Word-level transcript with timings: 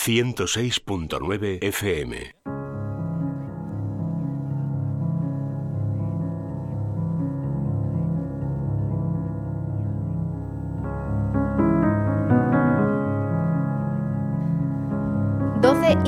106.9 0.00 1.60
FM. 1.60 2.59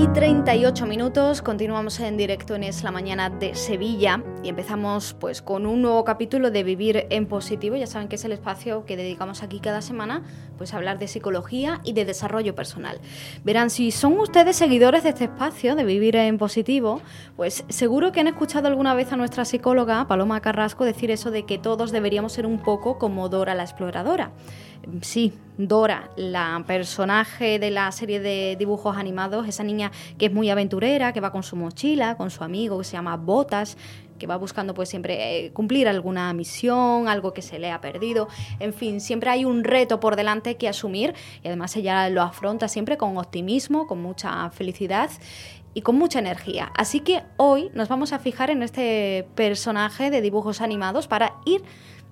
Y 0.02 0.08
38 0.08 0.84
minutos, 0.86 1.42
continuamos 1.42 2.00
en 2.00 2.16
directo 2.16 2.56
en 2.56 2.64
Es 2.64 2.82
la 2.82 2.90
Mañana 2.90 3.30
de 3.30 3.54
Sevilla 3.54 4.20
y 4.42 4.48
empezamos 4.48 5.14
pues 5.14 5.42
con 5.42 5.64
un 5.64 5.80
nuevo 5.80 6.02
capítulo 6.04 6.50
de 6.50 6.64
Vivir 6.64 7.06
en 7.10 7.26
Positivo. 7.26 7.76
Ya 7.76 7.86
saben 7.86 8.08
que 8.08 8.16
es 8.16 8.24
el 8.24 8.32
espacio 8.32 8.84
que 8.84 8.96
dedicamos 8.96 9.44
aquí 9.44 9.60
cada 9.60 9.80
semana 9.80 10.24
pues 10.58 10.74
a 10.74 10.78
hablar 10.78 10.98
de 10.98 11.06
psicología 11.06 11.80
y 11.84 11.92
de 11.92 12.04
desarrollo 12.04 12.56
personal. 12.56 12.98
Verán, 13.44 13.70
si 13.70 13.92
son 13.92 14.18
ustedes 14.18 14.56
seguidores 14.56 15.04
de 15.04 15.10
este 15.10 15.24
espacio 15.24 15.76
de 15.76 15.84
Vivir 15.84 16.16
en 16.16 16.36
Positivo, 16.36 17.00
pues 17.36 17.64
seguro 17.68 18.10
que 18.10 18.18
han 18.18 18.28
escuchado 18.28 18.66
alguna 18.66 18.94
vez 18.94 19.12
a 19.12 19.16
nuestra 19.16 19.44
psicóloga 19.44 20.08
Paloma 20.08 20.40
Carrasco 20.40 20.84
decir 20.84 21.12
eso 21.12 21.30
de 21.30 21.44
que 21.44 21.58
todos 21.58 21.92
deberíamos 21.92 22.32
ser 22.32 22.46
un 22.46 22.58
poco 22.58 22.98
como 22.98 23.28
Dora 23.28 23.54
la 23.54 23.62
exploradora 23.62 24.32
sí, 25.00 25.32
Dora, 25.58 26.10
la 26.16 26.64
personaje 26.66 27.58
de 27.58 27.70
la 27.70 27.92
serie 27.92 28.20
de 28.20 28.56
dibujos 28.58 28.96
animados, 28.96 29.46
esa 29.46 29.62
niña 29.62 29.92
que 30.18 30.26
es 30.26 30.32
muy 30.32 30.50
aventurera, 30.50 31.12
que 31.12 31.20
va 31.20 31.30
con 31.30 31.42
su 31.42 31.56
mochila, 31.56 32.16
con 32.16 32.30
su 32.30 32.42
amigo 32.42 32.78
que 32.78 32.84
se 32.84 32.92
llama 32.92 33.16
Botas, 33.16 33.76
que 34.18 34.26
va 34.26 34.36
buscando 34.36 34.72
pues 34.72 34.88
siempre 34.88 35.46
eh, 35.46 35.52
cumplir 35.52 35.88
alguna 35.88 36.32
misión, 36.32 37.08
algo 37.08 37.32
que 37.34 37.42
se 37.42 37.58
le 37.58 37.70
ha 37.70 37.80
perdido, 37.80 38.28
en 38.60 38.72
fin, 38.72 39.00
siempre 39.00 39.30
hay 39.30 39.44
un 39.44 39.64
reto 39.64 40.00
por 40.00 40.16
delante 40.16 40.56
que 40.56 40.68
asumir 40.68 41.14
y 41.42 41.48
además 41.48 41.76
ella 41.76 42.08
lo 42.08 42.22
afronta 42.22 42.68
siempre 42.68 42.96
con 42.96 43.18
optimismo, 43.18 43.86
con 43.86 44.00
mucha 44.00 44.48
felicidad 44.50 45.10
y 45.74 45.82
con 45.82 45.96
mucha 45.96 46.18
energía. 46.18 46.70
Así 46.76 47.00
que 47.00 47.22
hoy 47.36 47.70
nos 47.74 47.88
vamos 47.88 48.12
a 48.12 48.18
fijar 48.18 48.50
en 48.50 48.62
este 48.62 49.26
personaje 49.34 50.10
de 50.10 50.20
dibujos 50.20 50.60
animados 50.60 51.08
para 51.08 51.34
ir 51.44 51.62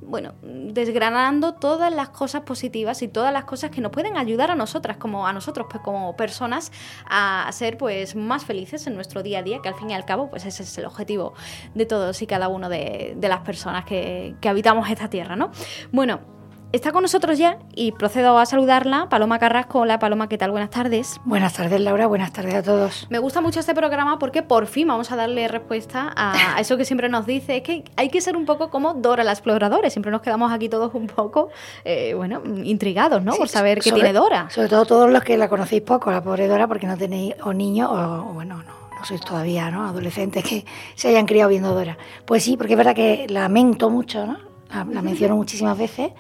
bueno, 0.03 0.35
desgranando 0.43 1.55
todas 1.55 1.93
las 1.95 2.11
cosas 2.11 2.43
positivas 2.43 3.03
y 3.03 3.09
todas 3.09 3.33
las 3.33 3.45
cosas 3.45 3.71
que 3.71 3.81
nos 3.81 3.93
pueden 3.93 4.17
ayudar 4.17 4.51
a 4.51 4.55
nosotras, 4.55 4.97
como 4.97 5.27
a 5.27 5.33
nosotros, 5.33 5.67
pues 5.71 5.83
como 5.83 6.17
personas, 6.17 6.73
a 7.09 7.49
ser 7.53 7.77
pues 7.77 8.17
más 8.17 8.45
felices 8.45 8.87
en 8.87 8.95
nuestro 8.95 9.23
día 9.23 9.41
a 9.41 9.43
día, 9.43 9.61
que 9.63 9.69
al 9.69 9.75
fin 9.75 9.91
y 9.91 9.95
al 9.95 10.05
cabo, 10.05 10.31
pues 10.31 10.45
ese 10.47 10.63
es 10.63 10.79
el 10.79 10.87
objetivo 10.87 11.35
de 11.75 11.87
todos 11.87 12.21
y 12.23 12.27
cada 12.27 12.49
uno 12.49 12.69
de, 12.69 13.17
las 13.21 13.41
personas 13.41 13.85
que, 13.85 14.35
que 14.41 14.49
habitamos 14.49 14.91
esta 14.91 15.09
tierra, 15.09 15.37
¿no? 15.37 15.53
Bueno, 15.93 16.40
Está 16.73 16.93
con 16.93 17.03
nosotros 17.03 17.37
ya 17.37 17.59
y 17.75 17.91
procedo 17.91 18.39
a 18.39 18.47
saludarla, 18.47 19.09
Paloma 19.09 19.41
Carrasco. 19.41 19.81
Hola 19.81 19.99
Paloma, 19.99 20.29
¿qué 20.29 20.39
tal? 20.39 20.53
Buenas 20.53 20.71
tardes. 20.71 21.21
Buenas 21.25 21.55
tardes 21.55 21.81
Laura, 21.81 22.07
buenas 22.07 22.33
tardes 22.33 22.55
a 22.55 22.63
todos. 22.63 23.09
Me 23.11 23.19
gusta 23.19 23.41
mucho 23.41 23.59
este 23.59 23.75
programa 23.75 24.21
porque 24.21 24.45
por 24.45 24.69
fin 24.69 24.87
vamos 24.87 25.11
a 25.11 25.17
darle 25.17 25.49
respuesta 25.49 26.13
a 26.15 26.57
eso 26.61 26.77
que 26.77 26.85
siempre 26.85 27.09
nos 27.09 27.27
dice, 27.27 27.57
es 27.57 27.63
que 27.65 27.83
hay 27.97 28.09
que 28.09 28.21
ser 28.21 28.37
un 28.37 28.47
poco 28.47 28.71
como 28.71 28.95
Dora 28.95 29.25
la 29.25 29.33
exploradora. 29.33 29.91
Siempre 29.91 30.13
nos 30.13 30.23
quedamos 30.23 30.53
aquí 30.53 30.69
todos 30.69 30.95
un 30.95 31.09
poco, 31.09 31.49
eh, 31.85 32.15
bueno, 32.15 32.41
intrigados, 32.63 33.21
¿no? 33.21 33.35
por 33.35 33.49
saber 33.49 33.81
qué 33.81 33.91
tiene 33.91 34.13
Dora. 34.13 34.49
Sobre 34.51 34.69
todo 34.69 34.85
todos 34.85 35.11
los 35.11 35.25
que 35.25 35.37
la 35.37 35.49
conocéis 35.49 35.83
poco, 35.83 36.13
la 36.13 36.23
pobre 36.23 36.47
Dora, 36.47 36.69
porque 36.69 36.87
no 36.87 36.97
tenéis 36.97 37.35
o 37.43 37.53
niños 37.53 37.91
o, 37.91 38.33
bueno, 38.33 38.63
no 38.63 38.81
no 39.01 39.07
sois 39.07 39.23
todavía 39.23 39.71
¿no? 39.71 39.89
adolescentes 39.89 40.45
que 40.45 40.67
se 40.95 41.09
hayan 41.09 41.27
criado 41.27 41.49
viendo 41.49 41.75
Dora. 41.75 41.97
Pues 42.27 42.45
sí, 42.45 42.57
porque 42.57 42.75
es 42.75 42.77
verdad 42.77 42.95
que 42.95 43.27
lamento 43.29 43.91
mucho, 43.91 44.25
¿no? 44.27 44.37
la 44.71 44.85
menciono 45.03 45.35
muchísimas 45.35 45.77
veces 45.77 46.13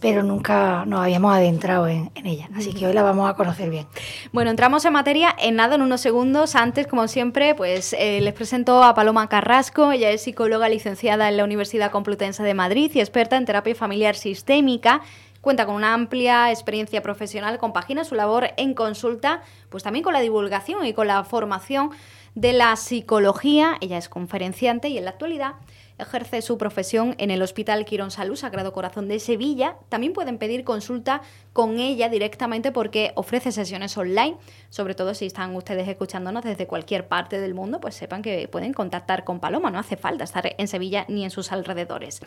pero 0.00 0.22
nunca 0.22 0.84
nos 0.86 1.00
habíamos 1.00 1.34
adentrado 1.34 1.86
en, 1.86 2.10
ella. 2.24 2.48
Así 2.56 2.72
que 2.72 2.86
hoy 2.86 2.94
la 2.94 3.02
vamos 3.02 3.28
a 3.28 3.34
conocer 3.34 3.68
bien. 3.70 3.86
Bueno, 4.32 4.50
entramos 4.50 4.84
en 4.84 4.92
materia 4.94 5.34
en 5.38 5.56
nada, 5.56 5.74
en 5.74 5.82
unos 5.82 6.00
segundos. 6.00 6.56
Antes, 6.56 6.86
como 6.86 7.06
siempre, 7.06 7.54
pues 7.54 7.92
eh, 7.92 8.20
les 8.20 8.32
presento 8.32 8.82
a 8.82 8.94
Paloma 8.94 9.28
Carrasco. 9.28 9.92
Ella 9.92 10.10
es 10.10 10.22
psicóloga 10.22 10.68
licenciada 10.68 11.28
en 11.28 11.36
la 11.36 11.44
Universidad 11.44 11.90
Complutense 11.90 12.42
de 12.42 12.54
Madrid 12.54 12.90
y 12.94 13.00
experta 13.00 13.36
en 13.36 13.44
terapia 13.44 13.74
familiar 13.74 14.16
sistémica. 14.16 15.02
Cuenta 15.42 15.64
con 15.64 15.74
una 15.74 15.94
amplia 15.94 16.50
experiencia 16.50 17.02
profesional, 17.02 17.56
compagina 17.58 18.04
su 18.04 18.14
labor 18.14 18.50
en 18.58 18.74
consulta, 18.74 19.42
pues 19.70 19.82
también 19.82 20.02
con 20.02 20.12
la 20.12 20.20
divulgación 20.20 20.84
y 20.84 20.92
con 20.92 21.06
la 21.06 21.24
formación 21.24 21.90
de 22.34 22.52
la 22.52 22.76
psicología. 22.76 23.76
Ella 23.80 23.96
es 23.96 24.10
conferenciante 24.10 24.88
y 24.88 24.98
en 24.98 25.04
la 25.04 25.10
actualidad 25.10 25.54
ejerce 26.00 26.42
su 26.42 26.58
profesión 26.58 27.14
en 27.18 27.30
el 27.30 27.42
Hospital 27.42 27.84
Quirón 27.84 28.10
Salud 28.10 28.36
Sagrado 28.36 28.72
Corazón 28.72 29.08
de 29.08 29.20
Sevilla. 29.20 29.76
También 29.88 30.12
pueden 30.12 30.38
pedir 30.38 30.64
consulta 30.64 31.22
con 31.52 31.78
ella 31.78 32.08
directamente 32.08 32.72
porque 32.72 33.12
ofrece 33.14 33.52
sesiones 33.52 33.96
online, 33.96 34.36
sobre 34.68 34.94
todo 34.94 35.14
si 35.14 35.26
están 35.26 35.54
ustedes 35.56 35.88
escuchándonos 35.88 36.44
desde 36.44 36.66
cualquier 36.66 37.08
parte 37.08 37.40
del 37.40 37.54
mundo, 37.54 37.80
pues 37.80 37.94
sepan 37.94 38.22
que 38.22 38.48
pueden 38.48 38.72
contactar 38.72 39.24
con 39.24 39.40
Paloma, 39.40 39.70
no 39.70 39.78
hace 39.78 39.96
falta 39.96 40.24
estar 40.24 40.54
en 40.56 40.68
Sevilla 40.68 41.04
ni 41.08 41.24
en 41.24 41.30
sus 41.30 41.52
alrededores. 41.52 42.20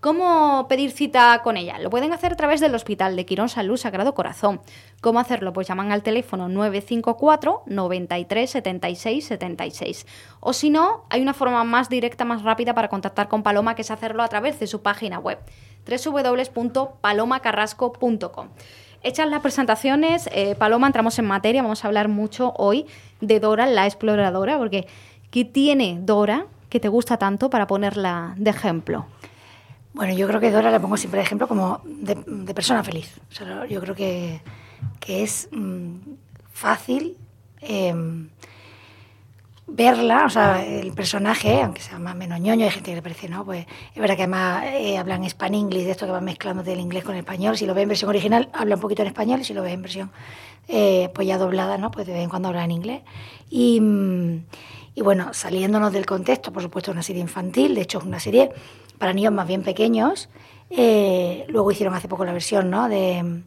¿Cómo 0.00 0.66
pedir 0.68 0.90
cita 0.90 1.40
con 1.42 1.56
ella? 1.56 1.78
Lo 1.78 1.90
pueden 1.90 2.12
hacer 2.12 2.32
a 2.32 2.36
través 2.36 2.60
del 2.60 2.74
Hospital 2.74 3.16
de 3.16 3.26
Quirón 3.26 3.48
Salud 3.48 3.76
Sagrado 3.76 4.14
Corazón. 4.14 4.60
¿Cómo 5.06 5.20
hacerlo? 5.20 5.52
Pues 5.52 5.68
llaman 5.68 5.92
al 5.92 6.02
teléfono 6.02 6.48
954 6.48 7.62
93 7.66 8.50
76 8.50 9.24
76. 9.24 10.04
O 10.40 10.52
si 10.52 10.68
no, 10.68 11.04
hay 11.10 11.22
una 11.22 11.32
forma 11.32 11.62
más 11.62 11.88
directa, 11.88 12.24
más 12.24 12.42
rápida 12.42 12.74
para 12.74 12.88
contactar 12.88 13.28
con 13.28 13.44
Paloma, 13.44 13.76
que 13.76 13.82
es 13.82 13.92
hacerlo 13.92 14.24
a 14.24 14.28
través 14.28 14.58
de 14.58 14.66
su 14.66 14.82
página 14.82 15.20
web 15.20 15.38
www.palomacarrasco.com. 15.86 18.48
Hechas 19.04 19.28
las 19.28 19.42
presentaciones, 19.42 20.28
eh, 20.32 20.56
Paloma, 20.56 20.88
entramos 20.88 21.16
en 21.20 21.26
materia, 21.26 21.62
vamos 21.62 21.84
a 21.84 21.86
hablar 21.86 22.08
mucho 22.08 22.52
hoy 22.56 22.86
de 23.20 23.38
Dora, 23.38 23.66
la 23.66 23.86
exploradora, 23.86 24.58
porque 24.58 24.88
¿qué 25.30 25.44
tiene 25.44 26.00
Dora 26.00 26.46
que 26.68 26.80
te 26.80 26.88
gusta 26.88 27.16
tanto 27.16 27.48
para 27.48 27.68
ponerla 27.68 28.34
de 28.38 28.50
ejemplo? 28.50 29.06
Bueno, 29.94 30.14
yo 30.14 30.26
creo 30.26 30.40
que 30.40 30.50
Dora 30.50 30.72
la 30.72 30.80
pongo 30.80 30.96
siempre 30.96 31.20
de 31.20 31.26
ejemplo 31.26 31.46
como 31.46 31.80
de, 31.84 32.16
persona 32.54 32.82
feliz. 32.82 33.20
yo 33.70 33.80
creo 33.80 33.94
que, 33.94 34.40
es 35.06 35.48
mm, 35.52 35.96
fácil 36.52 37.16
em, 37.60 38.28
verla, 39.66 40.24
o 40.26 40.30
sea, 40.30 40.64
el 40.64 40.92
personaje, 40.92 41.62
aunque 41.62 41.80
sea 41.80 41.98
más 41.98 42.14
menos 42.14 42.40
ñoño, 42.40 42.64
hay 42.64 42.70
gente 42.70 42.90
que 42.90 42.96
le 42.96 43.02
parece, 43.02 43.28
¿no? 43.28 43.44
Pues 43.44 43.66
es 43.94 44.00
verdad 44.00 44.16
que 44.16 44.22
además 44.22 44.64
eh, 44.66 44.96
hablan 44.96 45.24
español 45.24 45.70
de 45.70 45.90
esto 45.90 46.06
que 46.06 46.12
van 46.12 46.24
mezclando 46.24 46.62
del 46.62 46.80
inglés 46.80 47.04
con 47.04 47.14
el 47.14 47.20
español. 47.20 47.56
Si 47.56 47.66
lo 47.66 47.74
ves 47.74 47.82
en 47.82 47.88
versión 47.88 48.10
original, 48.10 48.48
habla 48.52 48.76
un 48.76 48.80
poquito 48.80 49.02
en 49.02 49.08
español, 49.08 49.40
y 49.40 49.44
si 49.44 49.54
lo 49.54 49.62
ves 49.62 49.74
en 49.74 49.82
versión 49.82 50.10
eh, 50.68 51.10
pues 51.14 51.26
ya 51.26 51.38
doblada, 51.38 51.78
¿no? 51.78 51.90
Pues 51.90 52.06
de 52.06 52.12
vez 52.12 52.22
en 52.22 52.28
cuando 52.28 52.48
habla 52.48 52.64
en 52.64 52.70
inglés. 52.70 53.02
Y, 53.50 53.80
y 54.94 55.02
bueno, 55.02 55.34
saliéndonos 55.34 55.92
del 55.92 56.06
contexto, 56.06 56.52
por 56.52 56.62
supuesto, 56.62 56.90
es 56.90 56.94
una 56.94 57.02
serie 57.02 57.22
infantil, 57.22 57.74
de 57.74 57.82
hecho 57.82 57.98
es 57.98 58.04
una 58.04 58.20
serie 58.20 58.52
para 58.98 59.12
niños 59.12 59.32
más 59.32 59.46
bien 59.48 59.62
pequeños. 59.62 60.28
Eh, 60.70 61.44
luego 61.48 61.70
hicieron 61.70 61.94
hace 61.94 62.08
poco 62.08 62.24
la 62.24 62.32
versión, 62.32 62.70
¿no? 62.70 62.88
De 62.88 63.42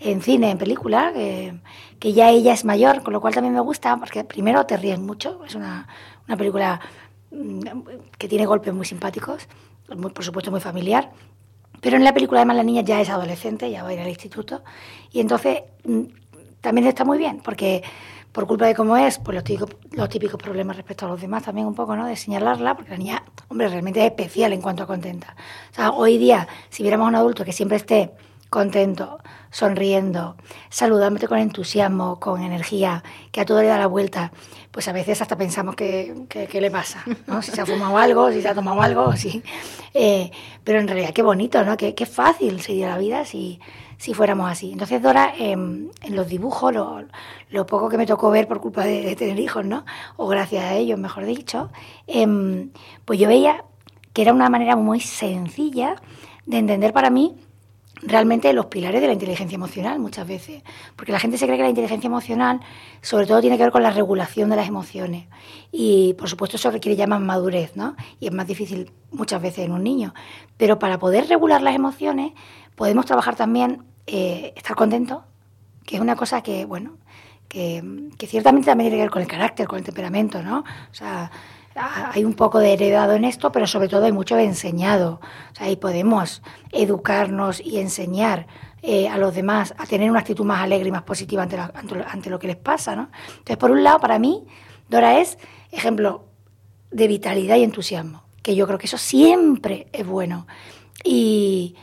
en 0.00 0.22
cine, 0.22 0.50
en 0.50 0.58
película, 0.58 1.12
que, 1.12 2.12
ya 2.12 2.30
ella 2.30 2.54
es 2.54 2.64
mayor, 2.64 3.02
con 3.02 3.12
lo 3.12 3.20
cual 3.20 3.34
también 3.34 3.54
me 3.54 3.60
gusta, 3.60 3.96
porque 3.98 4.24
primero 4.24 4.64
te 4.64 4.76
ríes 4.76 4.98
mucho, 4.98 5.44
es 5.44 5.54
una, 5.54 5.86
una 6.26 6.36
película 6.36 6.80
mm, 7.30 7.60
que 8.16 8.28
tiene 8.28 8.46
golpes 8.46 8.72
muy 8.72 8.86
simpáticos, 8.86 9.46
muy, 9.94 10.10
por 10.10 10.24
supuesto 10.24 10.50
muy 10.50 10.60
familiar, 10.60 11.10
pero 11.80 11.96
en 11.96 12.04
la 12.04 12.14
película 12.14 12.40
además 12.40 12.56
la 12.56 12.62
niña 12.62 12.82
ya 12.82 13.00
es 13.00 13.10
adolescente, 13.10 13.70
ya 13.70 13.82
va 13.82 13.90
a 13.90 13.92
ir 13.92 14.00
al 14.00 14.08
instituto, 14.08 14.62
y 15.12 15.20
entonces 15.20 15.62
mm, 15.84 16.02
también 16.62 16.86
está 16.86 17.04
muy 17.04 17.18
bien, 17.18 17.40
porque 17.44 17.82
por 18.32 18.46
culpa 18.46 18.66
de 18.66 18.74
cómo 18.74 18.96
es, 18.96 19.18
pues 19.18 19.34
los 19.34 19.44
típicos, 19.44 19.76
los 19.90 20.08
típicos 20.08 20.40
problemas 20.40 20.76
respecto 20.76 21.04
a 21.04 21.08
los 21.08 21.20
demás 21.20 21.42
también 21.42 21.66
un 21.66 21.74
poco, 21.74 21.96
¿no? 21.96 22.06
De 22.06 22.16
señalarla, 22.16 22.74
porque 22.74 22.92
la 22.92 22.96
niña, 22.96 23.24
hombre, 23.48 23.68
realmente 23.68 24.00
es 24.00 24.06
especial 24.06 24.52
en 24.52 24.62
cuanto 24.62 24.84
a 24.84 24.86
contenta. 24.86 25.34
O 25.72 25.74
sea, 25.74 25.90
hoy 25.90 26.16
día, 26.16 26.46
si 26.68 26.82
viéramos 26.84 27.06
a 27.06 27.08
un 27.08 27.16
adulto 27.16 27.44
que 27.44 27.52
siempre 27.52 27.76
esté 27.76 28.12
contento, 28.50 29.20
sonriendo, 29.50 30.36
saludándote 30.68 31.28
con 31.28 31.38
entusiasmo, 31.38 32.18
con 32.18 32.42
energía, 32.42 33.02
que 33.30 33.40
a 33.40 33.44
todo 33.44 33.62
le 33.62 33.68
da 33.68 33.78
la 33.78 33.86
vuelta, 33.86 34.32
pues 34.72 34.88
a 34.88 34.92
veces 34.92 35.22
hasta 35.22 35.38
pensamos 35.38 35.76
que, 35.76 36.26
que, 36.28 36.60
le 36.60 36.70
pasa, 36.70 37.04
¿no? 37.26 37.40
Si 37.42 37.52
se 37.52 37.60
ha 37.60 37.66
fumado 37.66 37.96
algo, 37.96 38.30
si 38.32 38.42
se 38.42 38.48
ha 38.48 38.54
tomado 38.54 38.82
algo, 38.82 39.16
sí. 39.16 39.42
Eh, 39.94 40.30
pero 40.64 40.80
en 40.80 40.88
realidad 40.88 41.12
qué 41.14 41.22
bonito, 41.22 41.64
¿no? 41.64 41.76
Qué, 41.76 41.94
qué 41.94 42.06
fácil 42.06 42.60
sería 42.60 42.88
la 42.88 42.98
vida 42.98 43.24
si, 43.24 43.60
si 44.00 44.14
fuéramos 44.14 44.50
así. 44.50 44.72
Entonces 44.72 45.02
Dora, 45.02 45.34
em, 45.38 45.90
en 46.02 46.16
los 46.16 46.26
dibujos, 46.26 46.74
lo, 47.50 47.66
poco 47.66 47.88
que 47.88 47.98
me 47.98 48.06
tocó 48.06 48.30
ver 48.30 48.48
por 48.48 48.60
culpa 48.60 48.82
de, 48.84 49.14
tener 49.14 49.38
hijos, 49.38 49.64
¿no? 49.64 49.84
O 50.16 50.26
gracias 50.26 50.64
a 50.64 50.74
ellos, 50.74 50.98
mejor 50.98 51.26
dicho, 51.26 51.70
em, 52.06 52.70
pues 53.04 53.20
yo 53.20 53.28
veía 53.28 53.64
que 54.12 54.22
era 54.22 54.32
una 54.32 54.48
manera 54.48 54.74
muy 54.74 55.00
sencilla 55.00 55.96
de 56.46 56.58
entender 56.58 56.92
para 56.92 57.10
mí 57.10 57.36
realmente 58.02 58.52
los 58.52 58.66
pilares 58.66 59.00
de 59.00 59.06
la 59.06 59.12
inteligencia 59.12 59.54
emocional 59.54 59.98
muchas 59.98 60.26
veces. 60.26 60.62
Porque 60.96 61.12
la 61.12 61.20
gente 61.20 61.38
se 61.38 61.46
cree 61.46 61.56
que 61.56 61.62
la 61.62 61.68
inteligencia 61.68 62.08
emocional 62.08 62.60
sobre 63.02 63.26
todo 63.26 63.40
tiene 63.40 63.56
que 63.56 63.64
ver 63.64 63.72
con 63.72 63.82
la 63.82 63.90
regulación 63.90 64.50
de 64.50 64.56
las 64.56 64.68
emociones. 64.68 65.26
Y 65.72 66.14
por 66.14 66.28
supuesto 66.28 66.56
eso 66.56 66.70
requiere 66.70 66.96
ya 66.96 67.06
más 67.06 67.20
madurez, 67.20 67.76
¿no? 67.76 67.96
Y 68.18 68.26
es 68.26 68.32
más 68.32 68.46
difícil 68.46 68.92
muchas 69.10 69.40
veces 69.42 69.64
en 69.64 69.72
un 69.72 69.82
niño. 69.82 70.14
Pero 70.56 70.78
para 70.78 70.98
poder 70.98 71.28
regular 71.28 71.62
las 71.62 71.74
emociones 71.74 72.32
podemos 72.74 73.06
trabajar 73.06 73.36
también 73.36 73.84
eh, 74.06 74.52
estar 74.56 74.76
contento, 74.76 75.24
que 75.84 75.96
es 75.96 76.02
una 76.02 76.16
cosa 76.16 76.42
que, 76.42 76.64
bueno, 76.64 76.92
que, 77.48 77.82
que, 78.16 78.26
ciertamente 78.26 78.66
también 78.66 78.90
tiene 78.90 78.98
que 78.98 79.02
ver 79.02 79.10
con 79.10 79.22
el 79.22 79.28
carácter, 79.28 79.66
con 79.66 79.78
el 79.78 79.84
temperamento, 79.84 80.42
¿no? 80.42 80.60
O 80.60 80.94
sea, 80.94 81.30
hay 82.12 82.24
un 82.24 82.34
poco 82.34 82.58
de 82.58 82.72
heredado 82.72 83.14
en 83.14 83.24
esto, 83.24 83.52
pero 83.52 83.66
sobre 83.66 83.88
todo 83.88 84.04
hay 84.04 84.12
mucho 84.12 84.36
de 84.36 84.44
enseñado. 84.44 85.20
O 85.52 85.54
sea, 85.54 85.66
ahí 85.66 85.76
podemos 85.76 86.42
educarnos 86.72 87.60
y 87.60 87.78
enseñar 87.78 88.46
eh, 88.82 89.08
a 89.08 89.18
los 89.18 89.34
demás 89.34 89.74
a 89.76 89.86
tener 89.86 90.10
una 90.10 90.20
actitud 90.20 90.44
más 90.44 90.62
alegre 90.62 90.88
y 90.88 90.92
más 90.92 91.02
positiva 91.02 91.42
ante, 91.42 91.58
ante, 91.58 92.30
lo 92.30 92.38
que 92.38 92.46
les 92.46 92.56
pasa, 92.56 92.96
¿no? 92.96 93.10
Entonces, 93.30 93.56
por 93.58 93.70
un 93.70 93.84
lado, 93.84 94.00
para 94.00 94.18
mí, 94.18 94.46
Dora 94.88 95.18
es 95.18 95.38
ejemplo 95.70 96.24
de 96.90 97.06
vitalidad 97.06 97.56
y 97.56 97.64
entusiasmo, 97.64 98.22
que 98.42 98.54
yo 98.54 98.66
creo 98.66 98.78
que 98.78 98.86
eso 98.86 98.98
siempre 98.98 99.88
es 99.92 100.06
bueno. 100.06 100.46
Y, 101.04 101.76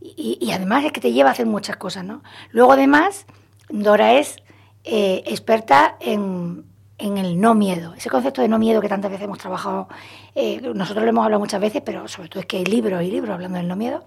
y, 0.00 0.50
además 0.52 0.84
es 0.84 0.92
que 0.92 1.00
te 1.00 1.12
lleva 1.12 1.30
a 1.30 1.32
hacer 1.32 1.46
muchas 1.46 1.76
cosas, 1.76 2.04
¿no? 2.04 2.22
Luego, 2.50 2.72
además, 2.72 3.26
Dora 3.68 4.14
es 4.14 4.36
eh, 4.84 5.22
experta 5.26 5.96
en, 6.00 6.64
en, 7.02 7.18
el 7.18 7.40
no 7.40 7.54
miedo. 7.54 7.94
Ese 7.94 8.08
concepto 8.08 8.42
de 8.42 8.48
no 8.48 8.58
miedo 8.58 8.80
que 8.80 8.88
tantas 8.88 9.10
veces 9.10 9.24
hemos 9.24 9.38
trabajado, 9.38 9.88
eh, 10.34 10.60
nosotros 10.74 11.04
lo 11.04 11.10
hemos 11.10 11.24
hablado 11.24 11.40
muchas 11.40 11.60
veces, 11.60 11.82
pero 11.84 12.08
sobre 12.08 12.28
todo 12.28 12.40
es 12.40 12.46
que 12.46 12.58
hay 12.58 12.64
libros 12.64 13.02
y 13.02 13.10
libros 13.10 13.34
hablando 13.34 13.58
del 13.58 13.68
no 13.68 13.76
miedo. 13.76 14.04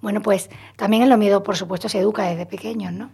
Bueno, 0.00 0.20
pues 0.20 0.50
también 0.76 1.02
en 1.02 1.08
lo 1.08 1.16
miedo, 1.16 1.42
por 1.42 1.56
supuesto, 1.56 1.88
se 1.88 1.98
educa 1.98 2.24
desde 2.24 2.46
pequeños, 2.46 2.92
¿no? 2.92 3.10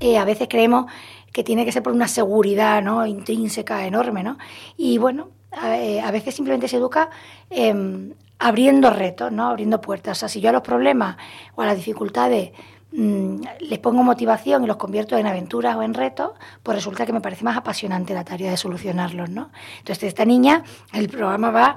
Eh, 0.00 0.18
a 0.18 0.24
veces 0.24 0.48
creemos 0.48 0.86
que 1.32 1.44
tiene 1.44 1.64
que 1.64 1.72
ser 1.72 1.82
por 1.82 1.92
una 1.92 2.08
seguridad 2.08 2.82
¿no? 2.82 3.06
intrínseca 3.06 3.86
enorme, 3.86 4.22
¿no? 4.22 4.38
Y 4.76 4.98
bueno, 4.98 5.30
a, 5.52 5.76
eh, 5.78 6.02
veces 6.12 6.34
simplemente 6.34 6.68
se 6.68 6.76
educa 6.76 7.10
em, 7.50 8.14
abriendo 8.38 8.90
retos, 8.90 9.30
¿no? 9.32 9.48
Abriendo 9.48 9.80
puertas. 9.80 10.18
O 10.18 10.20
sea, 10.20 10.28
si 10.28 10.40
yo 10.40 10.50
a 10.50 10.52
los 10.52 10.62
problemas 10.62 11.16
o 11.54 11.62
a 11.62 11.66
las 11.66 11.76
dificultades 11.76 12.52
Mm, 12.92 13.40
les 13.60 13.78
pongo 13.78 14.02
motivación 14.02 14.64
y 14.64 14.66
los 14.66 14.76
convierto 14.76 15.16
en 15.16 15.26
aventuras 15.26 15.76
o 15.76 15.82
en 15.82 15.94
retos, 15.94 16.32
pues 16.62 16.76
resulta 16.76 17.06
que 17.06 17.12
me 17.12 17.22
parece 17.22 17.42
más 17.42 17.56
apasionante 17.56 18.12
la 18.12 18.22
tarea 18.22 18.50
de 18.50 18.56
solucionarlos, 18.58 19.30
¿no? 19.30 19.50
Entonces, 19.78 20.04
esta 20.04 20.26
niña, 20.26 20.62
el 20.92 21.08
programa 21.08 21.50
va 21.50 21.76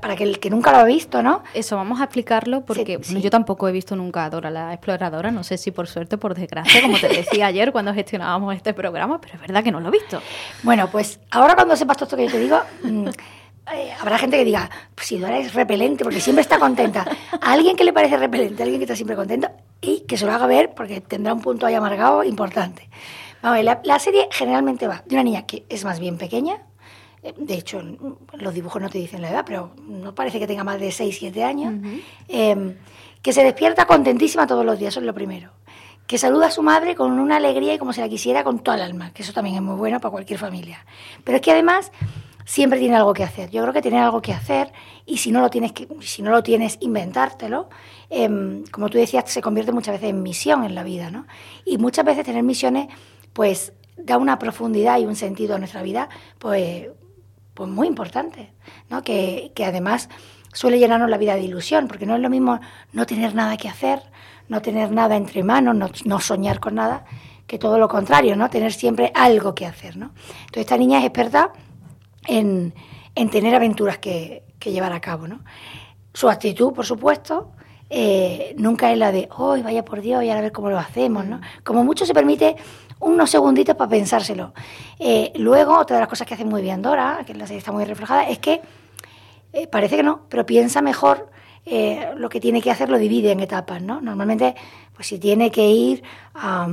para 0.00 0.14
que 0.14 0.22
el 0.22 0.38
que 0.38 0.50
nunca 0.50 0.70
lo 0.70 0.78
ha 0.78 0.84
visto, 0.84 1.20
¿no? 1.20 1.42
Eso, 1.52 1.76
vamos 1.76 2.00
a 2.00 2.04
explicarlo 2.04 2.64
porque 2.64 3.00
yo 3.00 3.30
tampoco 3.30 3.68
he 3.68 3.72
visto 3.72 3.96
nunca 3.96 4.24
a 4.24 4.30
Dora 4.30 4.50
la 4.50 4.72
exploradora, 4.72 5.32
no 5.32 5.42
sé 5.42 5.58
si 5.58 5.72
por 5.72 5.88
suerte 5.88 6.14
o 6.14 6.20
por 6.20 6.34
desgracia, 6.34 6.80
como 6.80 6.96
te 6.98 7.08
decía 7.08 7.46
ayer 7.46 7.72
cuando 7.72 7.92
gestionábamos 7.92 8.54
este 8.54 8.72
programa, 8.72 9.20
pero 9.20 9.34
es 9.34 9.40
verdad 9.40 9.64
que 9.64 9.72
no 9.72 9.80
lo 9.80 9.88
he 9.88 9.92
visto. 9.92 10.22
Bueno, 10.62 10.88
pues 10.90 11.18
ahora 11.30 11.56
cuando 11.56 11.74
sepas 11.74 11.96
todo 11.96 12.04
esto 12.06 12.16
que 12.16 12.26
yo 12.26 12.30
te 12.30 12.38
digo... 12.38 12.60
Eh, 13.74 13.92
habrá 14.00 14.18
gente 14.18 14.36
que 14.36 14.44
diga, 14.44 14.70
pues 14.94 15.06
si 15.06 15.18
Dora 15.18 15.38
es 15.38 15.54
repelente, 15.54 16.04
porque 16.04 16.20
siempre 16.20 16.42
está 16.42 16.58
contenta. 16.58 17.06
A 17.40 17.52
alguien 17.52 17.76
que 17.76 17.84
le 17.84 17.92
parece 17.92 18.16
repelente, 18.16 18.62
a 18.62 18.64
alguien 18.64 18.80
que 18.80 18.84
está 18.84 18.96
siempre 18.96 19.16
contento, 19.16 19.48
y 19.80 20.00
que 20.00 20.16
se 20.16 20.26
lo 20.26 20.32
haga 20.32 20.46
ver 20.46 20.74
porque 20.74 21.00
tendrá 21.00 21.32
un 21.32 21.40
punto 21.40 21.66
ahí 21.66 21.74
amargado 21.74 22.22
importante. 22.24 22.88
Vamos, 23.42 23.64
la, 23.64 23.80
la, 23.84 23.98
serie 23.98 24.28
generalmente 24.30 24.86
va 24.86 25.02
de 25.04 25.14
una 25.14 25.24
niña 25.24 25.46
que 25.46 25.64
es 25.68 25.84
más 25.84 25.98
bien 25.98 26.16
pequeña, 26.16 26.62
eh, 27.22 27.34
de 27.36 27.54
hecho 27.54 27.80
los 28.34 28.54
dibujos 28.54 28.82
no 28.82 28.88
te 28.88 28.98
dicen 28.98 29.22
la 29.22 29.30
edad, 29.30 29.44
pero 29.46 29.72
no 29.86 30.14
parece 30.14 30.38
que 30.38 30.46
tenga 30.46 30.64
más 30.64 30.80
de 30.80 30.90
6, 30.90 31.16
7 31.18 31.44
años, 31.44 31.74
em, 32.28 32.76
que 33.22 33.32
se 33.32 33.44
despierta 33.44 33.86
contentísima 33.86 34.46
todos 34.46 34.66
los 34.66 34.78
días, 34.78 34.92
eso 34.94 35.00
es 35.00 35.06
lo 35.06 35.14
primero. 35.14 35.50
Que 36.06 36.18
saluda 36.18 36.48
a 36.48 36.50
su 36.50 36.62
madre 36.62 36.96
con 36.96 37.12
una 37.12 37.36
alegría 37.36 37.74
y 37.74 37.78
como 37.78 37.92
se 37.92 38.00
la 38.00 38.08
quisiera 38.08 38.42
con 38.42 38.58
toda 38.58 38.76
el 38.76 38.82
alma, 38.82 39.12
que 39.12 39.22
eso 39.22 39.32
también 39.32 39.56
es 39.56 39.62
muy 39.62 39.76
bueno 39.76 40.00
para 40.00 40.10
cualquier 40.10 40.38
familia. 40.38 40.84
Pero 41.22 41.36
es 41.36 41.42
que 41.42 41.52
además 41.52 41.92
siempre 42.44 42.78
tiene 42.78 42.96
algo 42.96 43.12
que 43.12 43.24
hacer. 43.24 43.50
Yo 43.50 43.62
creo 43.62 43.72
que 43.72 43.82
tiene 43.82 44.00
algo 44.00 44.22
que 44.22 44.32
hacer 44.32 44.72
y 45.06 45.18
si 45.18 45.30
no 45.32 45.40
lo 45.40 45.50
tienes, 45.50 45.72
que, 45.72 45.88
si 46.00 46.22
no 46.22 46.30
lo 46.30 46.42
tienes 46.42 46.78
inventártelo. 46.80 47.68
Em, 48.10 48.64
como 48.70 48.88
tú 48.88 48.98
decías, 48.98 49.30
se 49.30 49.40
convierte 49.40 49.72
muchas 49.72 49.94
veces 49.94 50.10
en 50.10 50.22
misión 50.22 50.64
en 50.64 50.74
la 50.74 50.82
vida, 50.82 51.10
¿no? 51.10 51.26
Y 51.64 51.78
muchas 51.78 52.04
veces 52.04 52.24
tener 52.24 52.42
misiones, 52.42 52.88
pues, 53.32 53.72
da 53.96 54.18
una 54.18 54.38
profundidad 54.38 54.98
y 54.98 55.06
un 55.06 55.16
sentido 55.16 55.54
a 55.54 55.58
nuestra 55.58 55.82
vida, 55.82 56.08
pues, 56.38 56.88
pues 57.54 57.68
muy 57.68 57.86
importante, 57.86 58.52
¿no? 58.88 59.02
Que, 59.02 59.52
que 59.54 59.64
además 59.64 60.08
suele 60.52 60.78
llenarnos 60.78 61.08
la 61.10 61.18
vida 61.18 61.34
de 61.34 61.42
ilusión, 61.42 61.88
porque 61.88 62.06
no 62.06 62.14
es 62.14 62.20
lo 62.20 62.30
mismo 62.30 62.60
no 62.92 63.06
tener 63.06 63.34
nada 63.34 63.56
que 63.56 63.68
hacer, 63.68 64.02
no 64.48 64.60
tener 64.62 64.90
nada 64.90 65.16
entre 65.16 65.42
manos, 65.42 65.74
no, 65.74 65.90
no 66.04 66.20
soñar 66.20 66.60
con 66.60 66.74
nada, 66.74 67.04
que 67.46 67.58
todo 67.58 67.78
lo 67.78 67.88
contrario, 67.88 68.36
¿no? 68.36 68.50
Tener 68.50 68.72
siempre 68.72 69.12
algo 69.14 69.54
que 69.54 69.66
hacer, 69.66 69.96
¿no? 69.96 70.12
Entonces 70.40 70.62
esta 70.62 70.76
niña 70.76 70.98
es 70.98 71.04
experta 71.04 71.52
en, 72.26 72.72
tener 73.30 73.54
aventuras 73.54 73.98
que, 73.98 74.44
llevar 74.64 74.92
a 74.92 75.00
cabo. 75.00 75.26
¿no? 75.26 75.40
Su 76.14 76.28
actitud, 76.28 76.72
por 76.72 76.86
supuesto, 76.86 77.52
eh, 77.90 78.54
nunca 78.56 78.92
es 78.92 78.98
la 78.98 79.12
de, 79.12 79.28
hoy 79.36 79.62
vaya 79.62 79.84
por 79.84 80.00
Dios, 80.00 80.22
y 80.24 80.30
a 80.30 80.40
ver 80.40 80.52
cómo 80.52 80.70
lo 80.70 80.78
hacemos. 80.78 81.26
¿no? 81.26 81.40
Como 81.64 81.84
mucho 81.84 82.06
se 82.06 82.14
permite 82.14 82.56
unos 83.00 83.30
segunditos 83.30 83.74
para 83.74 83.90
pensárselo. 83.90 84.54
Eh, 84.98 85.32
luego, 85.36 85.76
otra 85.78 85.96
de 85.96 86.00
las 86.00 86.08
cosas 86.08 86.26
que 86.26 86.34
hace 86.34 86.44
muy 86.44 86.62
bien 86.62 86.80
Dora, 86.82 87.22
que 87.26 87.32
en 87.32 87.38
la 87.38 87.46
serie 87.46 87.58
está 87.58 87.72
muy 87.72 87.84
reflejada, 87.84 88.28
es 88.28 88.38
que 88.38 88.60
eh, 89.52 89.66
parece 89.66 89.96
que 89.96 90.02
no, 90.02 90.22
pero 90.28 90.46
piensa 90.46 90.80
mejor 90.80 91.30
lo 92.16 92.28
que 92.28 92.40
tiene 92.40 92.60
que 92.60 92.72
hacer, 92.72 92.90
lo 92.90 92.98
divide 92.98 93.30
en 93.30 93.38
etapas. 93.38 93.80
¿no? 93.80 94.00
Normalmente, 94.00 94.56
pues 94.96 95.06
si 95.06 95.20
tiene 95.20 95.52
que 95.52 95.70
ir 95.70 96.02
a 96.34 96.66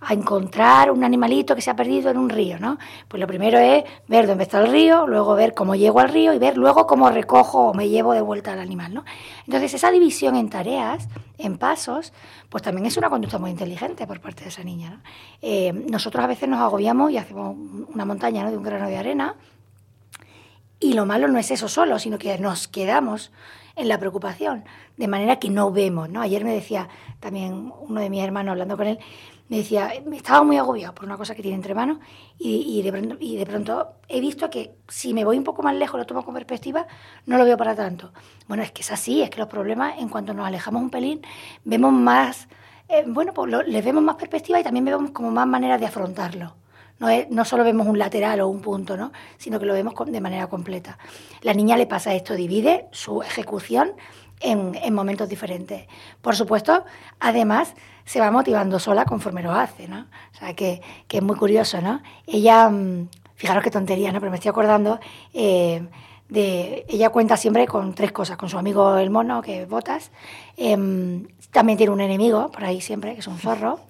a 0.00 0.14
encontrar 0.14 0.90
un 0.90 1.02
animalito 1.02 1.56
que 1.56 1.62
se 1.62 1.70
ha 1.70 1.76
perdido 1.76 2.10
en 2.10 2.18
un 2.18 2.28
río, 2.28 2.58
¿no? 2.58 2.78
Pues 3.08 3.20
lo 3.20 3.26
primero 3.26 3.58
es 3.58 3.84
ver 4.06 4.26
dónde 4.26 4.44
está 4.44 4.60
el 4.60 4.70
río, 4.70 5.06
luego 5.06 5.34
ver 5.34 5.54
cómo 5.54 5.74
llego 5.74 5.98
al 6.00 6.08
río 6.08 6.32
y 6.32 6.38
ver 6.38 6.56
luego 6.56 6.86
cómo 6.86 7.10
recojo 7.10 7.68
o 7.68 7.74
me 7.74 7.88
llevo 7.88 8.12
de 8.12 8.20
vuelta 8.20 8.52
al 8.52 8.60
animal, 8.60 8.94
¿no? 8.94 9.04
Entonces 9.46 9.74
esa 9.74 9.90
división 9.90 10.36
en 10.36 10.50
tareas, 10.50 11.08
en 11.36 11.58
pasos, 11.58 12.12
pues 12.48 12.62
también 12.62 12.86
es 12.86 12.96
una 12.96 13.10
conducta 13.10 13.38
muy 13.38 13.50
inteligente 13.50 14.06
por 14.06 14.20
parte 14.20 14.44
de 14.44 14.50
esa 14.50 14.62
niña, 14.62 14.90
¿no? 14.90 15.00
Eh, 15.42 15.72
nosotros 15.72 16.24
a 16.24 16.28
veces 16.28 16.48
nos 16.48 16.60
agobiamos 16.60 17.10
y 17.10 17.18
hacemos 17.18 17.56
una 17.92 18.04
montaña 18.04 18.48
de 18.48 18.56
un 18.56 18.62
grano 18.62 18.88
de 18.88 18.96
arena 18.96 19.34
y 20.80 20.92
lo 20.92 21.06
malo 21.06 21.26
no 21.26 21.38
es 21.38 21.50
eso 21.50 21.68
solo, 21.68 21.98
sino 21.98 22.18
que 22.18 22.38
nos 22.38 22.68
quedamos 22.68 23.32
en 23.74 23.88
la 23.88 23.98
preocupación, 23.98 24.64
de 24.96 25.08
manera 25.08 25.38
que 25.38 25.50
no 25.50 25.70
vemos, 25.70 26.08
¿no? 26.08 26.20
Ayer 26.20 26.44
me 26.44 26.52
decía 26.52 26.88
también 27.20 27.72
uno 27.80 28.00
de 28.00 28.10
mis 28.10 28.22
hermanos 28.22 28.52
hablando 28.52 28.76
con 28.76 28.88
él, 28.88 28.98
me 29.48 29.58
decía, 29.58 29.92
estaba 30.12 30.42
muy 30.42 30.58
agobiado 30.58 30.94
por 30.94 31.06
una 31.06 31.16
cosa 31.16 31.34
que 31.34 31.42
tiene 31.42 31.56
entre 31.56 31.74
manos 31.74 31.98
y, 32.38 32.82
de 32.82 32.92
pronto, 32.92 33.16
y 33.18 33.36
de 33.36 33.46
pronto 33.46 33.88
he 34.06 34.20
visto 34.20 34.50
que 34.50 34.74
si 34.88 35.14
me 35.14 35.24
voy 35.24 35.38
un 35.38 35.44
poco 35.44 35.62
más 35.62 35.74
lejos, 35.74 35.98
lo 35.98 36.06
tomo 36.06 36.22
con 36.22 36.34
perspectiva, 36.34 36.86
no 37.26 37.38
lo 37.38 37.44
veo 37.44 37.56
para 37.56 37.74
tanto. 37.74 38.12
Bueno, 38.46 38.62
es 38.62 38.72
que 38.72 38.82
es 38.82 38.92
así, 38.92 39.22
es 39.22 39.30
que 39.30 39.38
los 39.38 39.48
problemas, 39.48 39.98
en 39.98 40.08
cuanto 40.10 40.34
nos 40.34 40.46
alejamos 40.46 40.82
un 40.82 40.90
pelín, 40.90 41.22
vemos 41.64 41.92
más, 41.92 42.46
eh, 42.88 43.04
bueno, 43.06 43.32
pues 43.32 43.50
les 43.66 43.84
vemos 43.84 44.02
más 44.02 44.16
perspectiva 44.16 44.60
y 44.60 44.64
también 44.64 44.84
vemos 44.84 45.10
como 45.12 45.30
más 45.30 45.46
maneras 45.46 45.80
de 45.80 45.86
afrontarlo. 45.86 46.54
No, 46.98 47.08
no 47.30 47.44
solo 47.44 47.64
vemos 47.64 47.86
un 47.86 47.98
lateral 47.98 48.40
o 48.40 48.48
un 48.48 48.60
punto, 48.60 48.96
¿no? 48.96 49.12
sino 49.38 49.60
que 49.60 49.66
lo 49.66 49.72
vemos 49.72 49.94
de 50.04 50.20
manera 50.20 50.48
completa. 50.48 50.98
La 51.42 51.54
niña 51.54 51.76
le 51.76 51.86
pasa 51.86 52.12
esto, 52.12 52.34
divide 52.34 52.88
su 52.90 53.22
ejecución 53.22 53.92
en 54.40 54.94
momentos 54.94 55.28
diferentes. 55.28 55.86
Por 56.20 56.36
supuesto, 56.36 56.84
además, 57.18 57.74
se 58.08 58.20
va 58.20 58.30
motivando 58.30 58.78
sola 58.78 59.04
conforme 59.04 59.42
lo 59.42 59.52
hace, 59.52 59.86
¿no? 59.86 60.06
O 60.32 60.38
sea, 60.38 60.54
que, 60.54 60.80
que 61.06 61.18
es 61.18 61.22
muy 61.22 61.36
curioso, 61.36 61.82
¿no? 61.82 62.00
Ella, 62.26 62.70
mm, 62.70 63.06
fijaros 63.34 63.62
qué 63.62 63.70
tontería, 63.70 64.12
¿no? 64.12 64.18
Pero 64.18 64.30
me 64.30 64.38
estoy 64.38 64.48
acordando 64.48 64.98
eh, 65.34 65.86
de... 66.30 66.86
Ella 66.88 67.10
cuenta 67.10 67.36
siempre 67.36 67.66
con 67.66 67.92
tres 67.92 68.10
cosas, 68.10 68.38
con 68.38 68.48
su 68.48 68.56
amigo 68.56 68.96
el 68.96 69.10
mono, 69.10 69.42
que 69.42 69.62
es 69.62 69.68
Botas, 69.68 70.10
em, 70.56 71.28
también 71.50 71.76
tiene 71.76 71.92
un 71.92 72.00
enemigo 72.00 72.50
por 72.50 72.64
ahí 72.64 72.80
siempre, 72.80 73.12
que 73.12 73.20
es 73.20 73.26
un 73.26 73.36
zorro, 73.36 73.80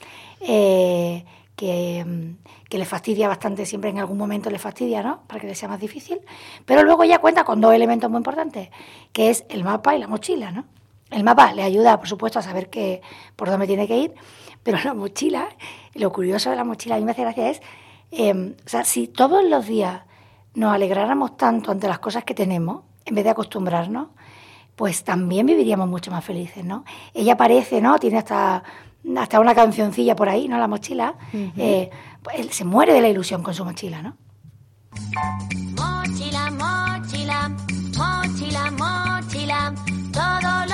eh, 0.41 1.25
que, 1.55 2.05
mm, 2.05 2.67
que, 2.69 2.79
le 2.79 2.87
fastidia 2.87 3.29
bastante, 3.29 3.67
siempre 3.67 3.91
en 3.91 4.01
algún 4.01 4.19
momento 4.19 4.51
le 4.51 4.59
fastidia, 4.59 5.01
¿no? 5.01 5.21
Para 5.29 5.41
que 5.41 5.47
le 5.47 5.55
sea 5.55 5.69
más 5.69 5.79
difícil. 5.79 6.19
Pero 6.65 6.83
luego 6.83 7.05
ella 7.05 7.21
cuenta 7.21 7.45
con 7.45 7.61
dos 7.61 7.73
elementos 7.73 8.11
muy 8.11 8.19
importantes, 8.19 8.71
que 9.13 9.31
es 9.31 9.45
el 9.49 9.63
mapa 9.63 9.95
y 9.95 10.01
la 10.01 10.09
mochila, 10.09 10.51
¿no? 10.51 10.65
El 11.11 11.25
mapa 11.25 11.53
le 11.53 11.63
ayuda, 11.63 11.99
por 11.99 12.09
supuesto, 12.09 12.39
a 12.39 12.43
saber 12.43 12.69
que, 12.69 13.01
por 13.37 13.49
dónde 13.51 13.67
tiene 13.67 13.87
que 13.87 13.99
ir, 13.99 14.15
pero 14.63 14.79
la 14.85 14.95
mochila, 14.95 15.49
lo 15.95 16.13
curioso 16.13 16.51
de 16.51 16.57
la 16.57 16.65
mochila, 16.65 16.97
a 16.97 16.99
mí 16.99 17.05
me 17.05 17.13
hace 17.13 17.23
gracia 17.23 17.51
es, 17.51 17.63
em, 18.11 18.55
o 18.65 18.69
sea, 18.69 18.85
si 18.85 19.09
todos 19.09 19.45
los 19.45 19.67
días 19.67 20.03
nos 20.55 20.75
alegráramos 20.75 21.37
tanto 21.37 21.71
ante 21.71 21.89
las 21.89 21.99
cosas 21.99 22.25
que 22.25 22.35
tenemos, 22.35 22.83
en 23.05 23.15
vez 23.15 23.25
de 23.25 23.31
acostumbrarnos, 23.31 24.09
pues 24.77 25.03
también 25.03 25.47
viviríamos 25.47 25.89
mucho 25.89 26.11
más 26.11 26.25
felices, 26.25 26.65
¿no? 26.65 26.85
Ella 27.13 27.37
parece, 27.37 27.81
¿no? 27.81 27.99
Tiene 27.99 28.19
hasta, 28.19 28.63
hasta 29.17 29.41
una 29.41 29.55
cancioncilla 29.55 30.15
por 30.15 30.29
ahí, 30.29 30.47
¿no? 30.47 30.57
La 30.57 30.69
mochila. 30.69 31.15
Eh, 31.33 31.91
pues 32.23 32.55
se 32.55 32.65
muere 32.65 32.93
de 32.93 33.01
la 33.01 33.09
ilusión 33.09 33.43
con 33.43 33.55
su 33.55 33.65
mochila, 33.65 34.03
¿no? 34.03 34.17
Mochila, 35.75 36.51
mochila, 36.51 37.51
mochila, 37.97 38.71
mochila, 38.71 39.75
todo 40.13 40.68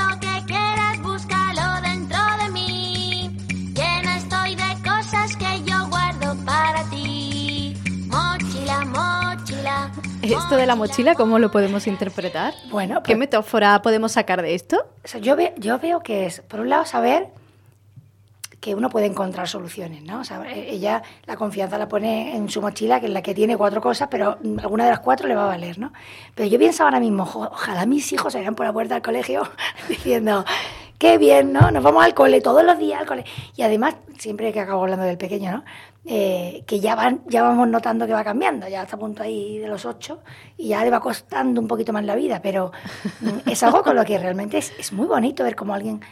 ¿Esto 10.33 10.57
de 10.57 10.65
la 10.65 10.75
mochila 10.75 11.15
cómo 11.15 11.39
lo 11.39 11.51
podemos 11.51 11.87
interpretar? 11.87 12.55
Bueno, 12.71 13.03
¿qué 13.03 13.13
pues 13.13 13.19
metáfora 13.19 13.83
podemos 13.83 14.13
sacar 14.13 14.41
de 14.41 14.55
esto? 14.55 14.87
yo, 15.21 15.37
yo 15.59 15.79
veo 15.79 16.01
que 16.01 16.25
es, 16.25 16.41
por 16.41 16.61
un 16.61 16.71
lado, 16.71 16.87
saber 16.87 17.29
que 18.59 18.75
uno 18.75 18.89
puede 18.89 19.05
encontrar 19.05 19.47
soluciones, 19.47 20.03
¿no? 20.03 20.21
O 20.21 20.25
sea, 20.25 20.43
e, 20.51 20.71
ella 20.71 21.03
la 21.27 21.37
confianza 21.37 21.77
la 21.77 21.89
pone 21.89 22.35
en 22.35 22.49
su 22.49 22.63
mochila, 22.63 23.01
que 23.01 23.07
es 23.07 23.13
la 23.13 23.21
que 23.21 23.35
tiene 23.35 23.59
cuatro 23.59 23.83
cosas, 23.83 24.09
pero 24.11 24.39
alguna 24.59 24.85
de 24.85 24.91
las 24.91 25.01
cuatro 25.01 25.29
le 25.29 25.35
va 25.35 25.45
a 25.45 25.49
valer, 25.49 25.79
¿no? 25.79 25.93
Pero 26.35 26.49
yo 26.49 26.59
pienso 26.59 26.85
ahora 26.85 27.01
mismo, 27.01 27.25
ojalá 27.25 27.85
mis 27.85 28.11
hijos 28.11 28.33
salgan 28.33 28.55
por 28.55 28.65
la 28.65 28.73
puerta 28.73 28.95
del 28.95 29.03
colegio 29.03 29.43
diciendo, 29.91 30.47
qué 30.97 31.19
bien, 31.19 31.53
¿no? 31.53 31.71
Nos 31.71 31.83
vamos 31.83 32.03
al 32.03 32.15
cole 32.15 32.41
todos 32.41 32.65
los 32.65 32.79
días 32.79 33.01
al 33.01 33.07
cole. 33.07 33.27
Y 33.55 33.61
además, 33.61 33.97
siempre 34.19 34.51
que 34.55 34.61
acabo 34.61 34.85
hablando 34.85 35.05
del 35.05 35.19
pequeño, 35.19 35.53
¿no? 35.53 35.65
Eh, 36.07 36.65
que 36.67 36.81
ya, 36.81 36.95
van, 36.95 37.23
ya 37.29 37.43
vamos 37.43 37.67
notando 37.67 38.07
que 38.07 38.13
va 38.13 38.23
cambiando, 38.23 38.69
ya 38.69 38.83
está 38.83 38.97
a 38.97 38.99
punto 38.99 39.23
ahí 39.23 39.57
de 39.57 39.69
los 39.69 39.87
ocho 39.87 40.21
y 40.59 40.69
ya 40.69 40.85
le 40.85 40.91
va 40.91 41.01
costando 41.01 41.63
un 41.63 41.67
poquito 41.67 41.95
más 41.95 42.05
la 42.05 42.15
vida, 42.15 42.43
pero 42.43 42.73
mm, 43.21 43.49
es 43.51 43.63
algo 43.63 43.83
con 43.83 43.97
lo 43.97 44.05
que 44.05 44.19
realmente 44.19 44.59
es, 44.59 44.75
es 44.79 44.93
muy 44.93 45.07
bonito 45.07 45.43
ver 45.45 45.57
cómo 45.57 45.73
alguien 45.73 46.03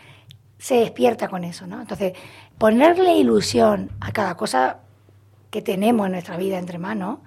se 0.56 0.76
despierta 0.76 1.28
con 1.28 1.44
eso, 1.44 1.66
¿no? 1.66 1.80
Entonces, 1.80 2.14
ponerle 2.56 3.16
ilusión 3.16 3.90
a 4.00 4.12
cada 4.12 4.34
cosa 4.34 4.78
que 5.50 5.61
tenemos 5.61 6.06
en 6.06 6.12
nuestra 6.12 6.38
vida 6.38 6.58
entre 6.58 6.78
manos, 6.78 7.18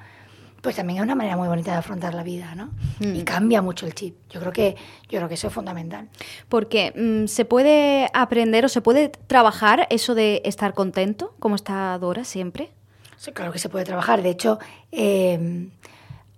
pues 0.65 0.77
también 0.77 0.97
es 0.97 1.03
una 1.03 1.13
manera 1.13 1.37
muy 1.37 1.47
bonita 1.47 1.73
de 1.73 1.77
afrontar 1.77 2.15
la 2.15 2.23
vida, 2.23 2.55
¿no? 2.55 2.71
Y 2.99 3.21
mm. 3.21 3.23
cambia 3.23 3.61
mucho 3.61 3.85
el 3.85 3.93
chip. 3.93 4.15
Yo 4.31 4.39
creo 4.39 4.51
que, 4.51 4.75
yo 5.07 5.19
creo 5.19 5.27
que 5.27 5.35
eso 5.35 5.45
es 5.45 5.53
fundamental. 5.53 6.09
Porque 6.49 6.91
mm, 6.95 7.27
se 7.27 7.45
puede 7.45 8.09
aprender 8.15 8.65
o 8.65 8.67
se 8.67 8.81
puede 8.81 9.09
trabajar 9.09 9.85
eso 9.91 10.15
de 10.15 10.41
estar 10.43 10.73
contento, 10.73 11.35
como 11.37 11.53
está 11.53 11.95
Dora 11.99 12.23
siempre. 12.23 12.71
Sí, 13.15 13.31
claro 13.31 13.51
que 13.51 13.59
se 13.59 13.69
puede 13.69 13.85
trabajar. 13.85 14.23
De 14.23 14.31
hecho, 14.31 14.57
eh, 14.91 15.69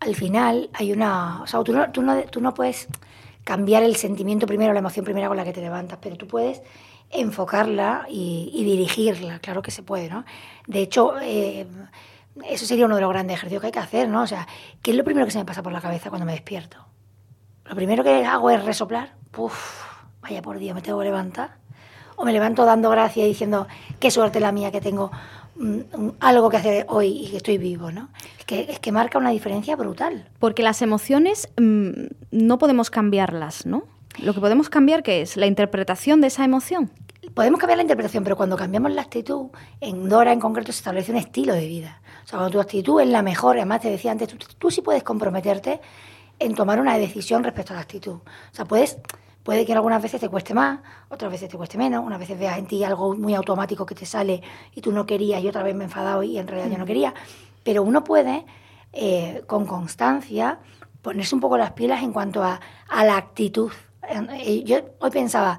al 0.01 0.15
final 0.15 0.69
hay 0.73 0.91
una... 0.91 1.41
O 1.43 1.47
sea, 1.47 1.63
tú 1.63 1.71
no, 1.71 1.89
tú, 1.93 2.01
no, 2.01 2.21
tú 2.23 2.41
no 2.41 2.53
puedes 2.53 2.89
cambiar 3.45 3.81
el 3.83 3.95
sentimiento 3.95 4.45
primero, 4.45 4.73
la 4.73 4.79
emoción 4.79 5.05
primera 5.05 5.29
con 5.29 5.37
la 5.37 5.45
que 5.45 5.53
te 5.53 5.61
levantas, 5.61 5.99
pero 6.01 6.17
tú 6.17 6.27
puedes 6.27 6.61
enfocarla 7.11 8.05
y, 8.09 8.61
dirigirla, 8.65 9.39
claro 9.39 9.61
que 9.61 9.71
se 9.71 9.83
puede, 9.83 10.09
¿no? 10.09 10.25
De 10.67 10.81
hecho, 10.81 11.13
eh, 11.21 11.65
eso 12.45 12.65
sería 12.65 12.85
uno 12.85 12.95
de 12.95 13.01
los 13.01 13.09
grandes 13.09 13.35
ejercicios 13.35 13.61
que 13.61 13.67
hay 13.67 13.71
que 13.71 13.79
hacer, 13.79 14.09
¿no? 14.09 14.21
O 14.21 14.27
sea, 14.27 14.47
¿qué 14.81 14.91
es 14.91 14.97
lo 14.97 15.03
primero 15.03 15.25
que 15.25 15.31
se 15.31 15.37
me 15.37 15.45
pasa 15.45 15.63
por 15.63 15.71
la 15.71 15.81
cabeza 15.81 16.09
cuando 16.09 16.25
me 16.25 16.33
despierto? 16.33 16.77
Lo 17.65 17.75
primero 17.75 18.03
que 18.03 18.25
hago 18.25 18.49
es 18.49 18.63
resoplar. 18.63 19.13
Uf, 19.35 19.83
vaya 20.21 20.41
por 20.41 20.57
Dios, 20.57 20.73
me 20.75 20.81
tengo 20.81 20.99
que 20.99 21.05
levantar. 21.05 21.57
O 22.15 22.25
me 22.25 22.33
levanto 22.33 22.65
dando 22.65 22.89
gracias 22.89 23.25
y 23.25 23.29
diciendo, 23.29 23.67
qué 23.99 24.09
suerte 24.09 24.39
la 24.39 24.51
mía 24.51 24.71
que 24.71 24.81
tengo 24.81 25.11
mm, 25.55 26.09
algo 26.19 26.49
que 26.49 26.57
hacer 26.57 26.85
hoy 26.89 27.25
y 27.25 27.29
que 27.29 27.37
estoy 27.37 27.57
vivo, 27.57 27.91
¿no? 27.91 28.09
Es 28.39 28.45
que, 28.45 28.61
es 28.69 28.79
que 28.79 28.91
marca 28.91 29.17
una 29.19 29.29
diferencia 29.29 29.75
brutal. 29.75 30.27
Porque 30.39 30.63
las 30.63 30.81
emociones 30.81 31.49
mm, 31.57 31.91
no 32.31 32.57
podemos 32.57 32.89
cambiarlas, 32.89 33.65
¿no? 33.65 33.83
Lo 34.19 34.33
que 34.33 34.39
podemos 34.39 34.69
cambiar, 34.69 35.03
¿qué 35.03 35.21
es? 35.21 35.37
La 35.37 35.45
interpretación 35.45 36.21
de 36.21 36.27
esa 36.27 36.43
emoción. 36.43 36.89
Podemos 37.33 37.59
cambiar 37.59 37.77
la 37.77 37.83
interpretación, 37.83 38.23
pero 38.23 38.35
cuando 38.35 38.55
cambiamos 38.55 38.91
la 38.91 39.03
actitud, 39.03 39.47
en 39.79 40.09
Dora 40.09 40.31
en 40.31 40.39
concreto 40.39 40.71
se 40.71 40.79
establece 40.79 41.11
un 41.11 41.17
estilo 41.17 41.53
de 41.53 41.67
vida. 41.67 42.01
O 42.27 42.29
sea, 42.29 42.39
cuando 42.39 42.57
tu 42.57 42.59
actitud 42.59 42.99
es 42.99 43.07
la 43.07 43.21
mejor, 43.21 43.55
además 43.55 43.79
te 43.79 43.89
decía 43.89 44.11
antes, 44.11 44.27
tú, 44.57 44.69
sí 44.69 44.81
puedes 44.81 45.01
comprometerte 45.01 45.79
en 46.39 46.55
tomar 46.55 46.81
una 46.81 46.97
decisión 46.97 47.41
respecto 47.41 47.71
a 47.71 47.77
la 47.77 47.83
actitud. 47.83 48.15
O 48.15 48.21
sea, 48.51 48.65
puedes, 48.65 48.97
puede 49.43 49.65
que 49.65 49.71
algunas 49.71 50.01
veces 50.01 50.19
te 50.19 50.27
cueste 50.27 50.53
más, 50.53 50.81
otras 51.07 51.31
veces 51.31 51.47
te 51.47 51.55
cueste 51.55 51.77
menos, 51.77 52.05
unas 52.05 52.19
veces 52.19 52.37
veas 52.37 52.57
en 52.57 52.67
ti 52.67 52.83
algo 52.83 53.15
muy 53.15 53.33
automático 53.33 53.85
que 53.85 53.95
te 53.95 54.05
sale 54.05 54.41
y 54.75 54.81
tú 54.81 54.91
no 54.91 55.05
querías 55.05 55.41
y 55.41 55.47
otra 55.47 55.63
vez 55.63 55.73
me 55.73 55.85
he 55.85 55.87
enfadado 55.87 56.21
y 56.21 56.37
en 56.37 56.49
realidad 56.49 56.69
yo 56.69 56.77
no 56.77 56.83
mm. 56.83 56.87
quería. 56.87 57.13
Pero 57.63 57.81
uno 57.81 58.03
puede, 58.03 58.45
eh, 58.91 59.43
con 59.47 59.65
constancia, 59.65 60.59
ponerse 61.01 61.33
un 61.33 61.39
poco 61.39 61.57
las 61.57 61.71
pilas 61.71 62.03
en 62.03 62.11
cuanto 62.11 62.43
a, 62.43 62.59
a 62.89 63.05
la 63.05 63.15
actitud. 63.15 63.71
Eh, 64.33 64.65
yo 64.65 64.79
hoy 64.99 65.11
pensaba, 65.11 65.57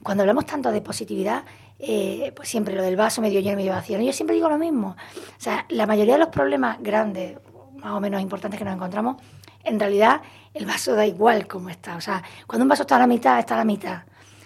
cuando 0.00 0.22
hablamos 0.22 0.46
tanto 0.46 0.70
de 0.70 0.80
positividad, 0.80 1.44
eh, 1.78 2.32
pues 2.34 2.48
siempre 2.48 2.74
lo 2.74 2.82
del 2.82 2.96
vaso 2.96 3.20
medio 3.20 3.40
lleno, 3.40 3.56
medio 3.56 3.72
vacío. 3.72 4.00
Yo 4.00 4.12
siempre 4.12 4.34
digo 4.34 4.48
lo 4.48 4.58
mismo. 4.58 4.96
O 5.16 5.40
sea, 5.40 5.66
la 5.68 5.86
mayoría 5.86 6.14
de 6.14 6.20
los 6.20 6.28
problemas 6.28 6.78
grandes, 6.80 7.38
más 7.76 7.92
o 7.92 8.00
menos 8.00 8.20
importantes 8.22 8.58
que 8.58 8.64
nos 8.64 8.74
encontramos, 8.74 9.16
en 9.64 9.80
realidad 9.80 10.22
el 10.52 10.66
vaso 10.66 10.94
da 10.94 11.06
igual 11.06 11.46
cómo 11.46 11.70
está. 11.70 11.96
O 11.96 12.00
sea, 12.00 12.22
cuando 12.46 12.64
un 12.64 12.68
vaso 12.68 12.82
está 12.82 12.96
a 12.96 13.00
la 13.00 13.06
mitad, 13.06 13.38
está 13.38 13.54
a 13.54 13.58
la 13.58 13.64
mitad. 13.64 14.02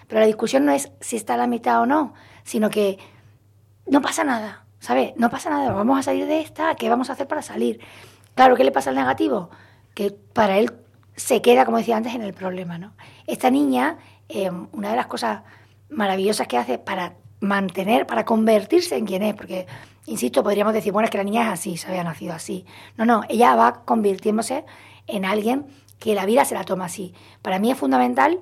Pero 0.07 0.21
la 0.21 0.27
discusión 0.27 0.65
no 0.65 0.71
es 0.71 0.91
si 0.99 1.15
está 1.15 1.35
a 1.35 1.37
la 1.37 1.47
mitad 1.47 1.81
o 1.81 1.85
no, 1.85 2.13
sino 2.43 2.69
que 2.69 2.97
no 3.85 4.01
pasa 4.01 4.23
nada, 4.23 4.65
¿sabes? 4.79 5.13
No 5.17 5.29
pasa 5.29 5.49
nada, 5.49 5.71
vamos 5.71 5.99
a 5.99 6.03
salir 6.03 6.25
de 6.25 6.41
esta, 6.41 6.75
¿qué 6.75 6.89
vamos 6.89 7.09
a 7.09 7.13
hacer 7.13 7.27
para 7.27 7.41
salir? 7.41 7.79
Claro, 8.33 8.55
¿qué 8.55 8.63
le 8.63 8.71
pasa 8.71 8.89
al 8.89 8.95
negativo? 8.95 9.51
Que 9.93 10.11
para 10.11 10.57
él 10.57 10.73
se 11.15 11.41
queda, 11.41 11.65
como 11.65 11.77
decía 11.77 11.97
antes, 11.97 12.15
en 12.15 12.21
el 12.21 12.33
problema, 12.33 12.77
¿no? 12.77 12.93
Esta 13.27 13.51
niña, 13.51 13.97
eh, 14.29 14.49
una 14.71 14.89
de 14.89 14.95
las 14.95 15.07
cosas 15.07 15.41
maravillosas 15.89 16.47
que 16.47 16.57
hace 16.57 16.77
para 16.77 17.15
mantener, 17.39 18.05
para 18.05 18.25
convertirse 18.25 18.97
en 18.97 19.05
quien 19.05 19.23
es, 19.23 19.33
porque, 19.33 19.67
insisto, 20.05 20.43
podríamos 20.43 20.73
decir, 20.73 20.91
bueno, 20.91 21.05
es 21.05 21.11
que 21.11 21.17
la 21.17 21.23
niña 21.23 21.43
es 21.43 21.59
así, 21.59 21.77
se 21.77 21.87
había 21.87 22.03
nacido 22.03 22.33
así. 22.33 22.65
No, 22.97 23.05
no, 23.05 23.21
ella 23.29 23.55
va 23.55 23.83
convirtiéndose 23.85 24.65
en 25.07 25.25
alguien 25.25 25.65
que 25.99 26.15
la 26.15 26.25
vida 26.25 26.45
se 26.45 26.55
la 26.55 26.63
toma 26.63 26.85
así. 26.85 27.13
Para 27.41 27.59
mí 27.59 27.71
es 27.71 27.77
fundamental 27.77 28.39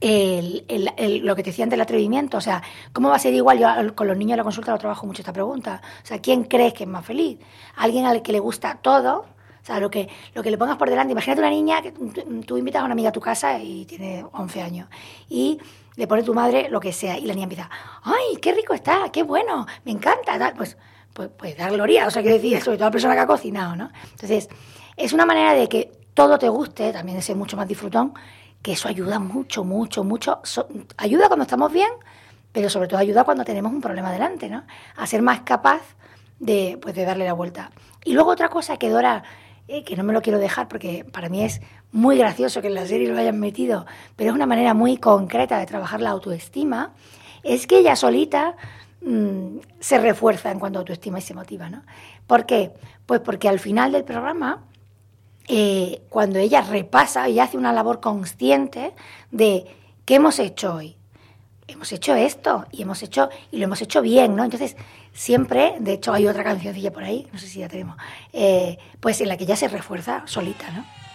lo 0.00 1.36
que 1.36 1.42
te 1.42 1.50
decía 1.50 1.64
antes, 1.64 1.76
el 1.76 1.80
atrevimiento. 1.80 2.36
O 2.36 2.40
sea, 2.40 2.62
¿cómo 2.92 3.08
va 3.08 3.16
a 3.16 3.18
ser 3.18 3.34
igual? 3.34 3.58
Yo 3.58 3.68
con 3.94 4.06
los 4.06 4.16
niños 4.16 4.32
de 4.32 4.38
la 4.38 4.44
consulta 4.44 4.72
lo 4.72 4.78
trabajo 4.78 5.06
mucho 5.06 5.22
esta 5.22 5.32
pregunta. 5.32 5.80
O 6.02 6.06
sea, 6.06 6.20
¿quién 6.20 6.44
crees 6.44 6.74
que 6.74 6.84
es 6.84 6.90
más 6.90 7.04
feliz? 7.04 7.38
¿Alguien 7.76 8.04
al 8.04 8.22
que 8.22 8.32
le 8.32 8.40
gusta 8.40 8.78
todo? 8.80 9.20
O 9.62 9.66
sea, 9.66 9.80
lo 9.80 9.90
que, 9.90 10.08
lo 10.34 10.42
que 10.42 10.50
le 10.50 10.58
pongas 10.58 10.76
por 10.76 10.88
delante. 10.90 11.12
Imagínate 11.12 11.40
una 11.40 11.50
niña 11.50 11.82
que 11.82 11.92
tú 11.92 12.56
invitas 12.56 12.82
a 12.82 12.84
una 12.84 12.92
amiga 12.92 13.08
a 13.08 13.12
tu 13.12 13.20
casa 13.20 13.58
y 13.58 13.84
tiene 13.84 14.24
11 14.32 14.62
años. 14.62 14.88
Y 15.28 15.58
le 15.96 16.06
pone 16.06 16.22
tu 16.22 16.34
madre 16.34 16.68
lo 16.70 16.78
que 16.78 16.92
sea 16.92 17.18
y 17.18 17.22
la 17.22 17.34
niña 17.34 17.44
empieza, 17.44 17.70
¡ay, 18.02 18.36
qué 18.40 18.52
rico 18.52 18.74
está! 18.74 19.10
¡Qué 19.10 19.22
bueno! 19.22 19.66
¡Me 19.84 19.92
encanta! 19.92 20.52
Pues, 20.56 20.76
pues, 21.12 21.30
pues 21.36 21.56
dar 21.56 21.72
gloria, 21.72 22.06
o 22.06 22.10
sea, 22.10 22.22
quiero 22.22 22.36
decir, 22.36 22.60
sobre 22.62 22.76
todo 22.76 22.86
a 22.86 22.88
la 22.88 22.92
persona 22.92 23.14
que 23.14 23.20
ha 23.20 23.26
cocinado, 23.26 23.74
¿no? 23.74 23.90
Entonces, 24.12 24.48
es 24.96 25.12
una 25.12 25.26
manera 25.26 25.54
de 25.54 25.68
que 25.68 25.90
todo 26.14 26.38
te 26.38 26.48
guste, 26.48 26.92
también 26.92 27.16
de 27.16 27.22
ser 27.22 27.36
mucho 27.36 27.56
más 27.56 27.66
disfrutón, 27.66 28.12
que 28.62 28.72
eso 28.72 28.88
ayuda 28.88 29.18
mucho, 29.18 29.64
mucho, 29.64 30.04
mucho. 30.04 30.40
ayuda 30.96 31.28
cuando 31.28 31.44
estamos 31.44 31.72
bien, 31.72 31.90
pero 32.52 32.68
sobre 32.68 32.88
todo 32.88 33.00
ayuda 33.00 33.24
cuando 33.24 33.44
tenemos 33.44 33.72
un 33.72 33.80
problema 33.80 34.12
delante, 34.12 34.48
¿no? 34.48 34.64
A 34.96 35.06
ser 35.06 35.22
más 35.22 35.40
capaz 35.40 35.82
de, 36.38 36.78
pues, 36.80 36.94
de 36.94 37.04
darle 37.04 37.24
la 37.24 37.32
vuelta. 37.32 37.70
Y 38.04 38.12
luego 38.12 38.30
otra 38.30 38.48
cosa 38.48 38.76
que 38.76 38.90
Dora 38.90 39.24
eh, 39.68 39.82
que 39.82 39.96
no 39.96 40.04
me 40.04 40.12
lo 40.12 40.22
quiero 40.22 40.38
dejar 40.38 40.68
porque 40.68 41.04
para 41.04 41.28
mí 41.28 41.42
es 41.42 41.60
muy 41.96 42.18
gracioso 42.18 42.60
que 42.60 42.68
en 42.68 42.74
la 42.74 42.86
serie 42.86 43.08
lo 43.08 43.18
hayan 43.18 43.40
metido, 43.40 43.86
pero 44.16 44.30
es 44.30 44.36
una 44.36 44.46
manera 44.46 44.74
muy 44.74 44.98
concreta 44.98 45.58
de 45.58 45.64
trabajar 45.64 46.00
la 46.02 46.10
autoestima, 46.10 46.92
es 47.42 47.66
que 47.66 47.78
ella 47.78 47.96
solita 47.96 48.54
mm, 49.00 49.58
se 49.80 49.98
refuerza 49.98 50.50
en 50.50 50.58
cuanto 50.58 50.78
a 50.78 50.80
autoestima 50.80 51.18
y 51.18 51.22
se 51.22 51.32
motiva, 51.32 51.70
¿no? 51.70 51.82
¿Por 52.26 52.44
qué? 52.44 52.72
Pues 53.06 53.20
porque 53.20 53.48
al 53.48 53.58
final 53.58 53.92
del 53.92 54.04
programa, 54.04 54.64
eh, 55.48 56.02
cuando 56.10 56.38
ella 56.38 56.60
repasa 56.60 57.30
y 57.30 57.40
hace 57.40 57.56
una 57.56 57.72
labor 57.72 58.00
consciente 58.00 58.92
de 59.30 59.64
qué 60.04 60.16
hemos 60.16 60.38
hecho 60.38 60.74
hoy, 60.74 60.96
hemos 61.66 61.90
hecho 61.92 62.14
esto 62.14 62.66
y 62.72 62.82
hemos 62.82 63.02
hecho 63.02 63.30
y 63.50 63.56
lo 63.56 63.64
hemos 63.64 63.80
hecho 63.80 64.02
bien, 64.02 64.36
¿no? 64.36 64.44
Entonces, 64.44 64.76
siempre, 65.14 65.76
de 65.80 65.94
hecho 65.94 66.12
hay 66.12 66.26
otra 66.26 66.44
cancioncilla 66.44 66.92
por 66.92 67.04
ahí, 67.04 67.26
no 67.32 67.38
sé 67.38 67.46
si 67.46 67.60
ya 67.60 67.68
tenemos, 67.68 67.96
eh, 68.34 68.76
pues 69.00 69.18
en 69.22 69.28
la 69.28 69.38
que 69.38 69.46
ya 69.46 69.56
se 69.56 69.68
refuerza 69.68 70.22
solita, 70.26 70.70
¿no? 70.72 71.05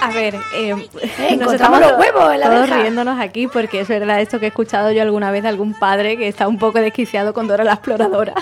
A 0.00 0.10
ver, 0.12 0.36
eh, 0.54 0.74
nos 1.38 1.52
estamos 1.52 1.80
los 1.80 1.92
huevos 1.98 2.32
en 2.32 2.40
la 2.40 2.46
todos 2.46 2.70
riéndonos 2.70 3.20
aquí 3.20 3.46
porque 3.46 3.80
es 3.80 3.88
verdad 3.88 4.20
esto 4.20 4.38
que 4.38 4.46
he 4.46 4.48
escuchado 4.48 4.90
yo 4.92 5.02
alguna 5.02 5.30
vez 5.30 5.42
de 5.42 5.50
algún 5.50 5.74
padre 5.74 6.16
que 6.16 6.26
está 6.26 6.48
un 6.48 6.58
poco 6.58 6.80
desquiciado 6.80 7.34
con 7.34 7.46
Dora 7.46 7.64
la 7.64 7.74
exploradora. 7.74 8.34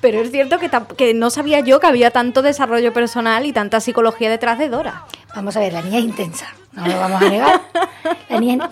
Pero 0.00 0.20
es 0.20 0.30
cierto 0.30 0.58
que, 0.58 0.70
que 0.96 1.14
no 1.14 1.30
sabía 1.30 1.60
yo 1.60 1.80
que 1.80 1.86
había 1.86 2.10
tanto 2.10 2.42
desarrollo 2.42 2.92
personal 2.92 3.44
y 3.46 3.52
tanta 3.52 3.80
psicología 3.80 4.30
detrás 4.30 4.58
de 4.58 4.68
Dora. 4.68 5.04
Vamos 5.34 5.56
a 5.56 5.60
ver, 5.60 5.72
la 5.72 5.82
niña 5.82 5.98
es 5.98 6.04
intensa, 6.04 6.46
no 6.72 6.86
lo 6.86 6.98
vamos 6.98 7.22
a 7.22 7.28
negar. 7.28 7.60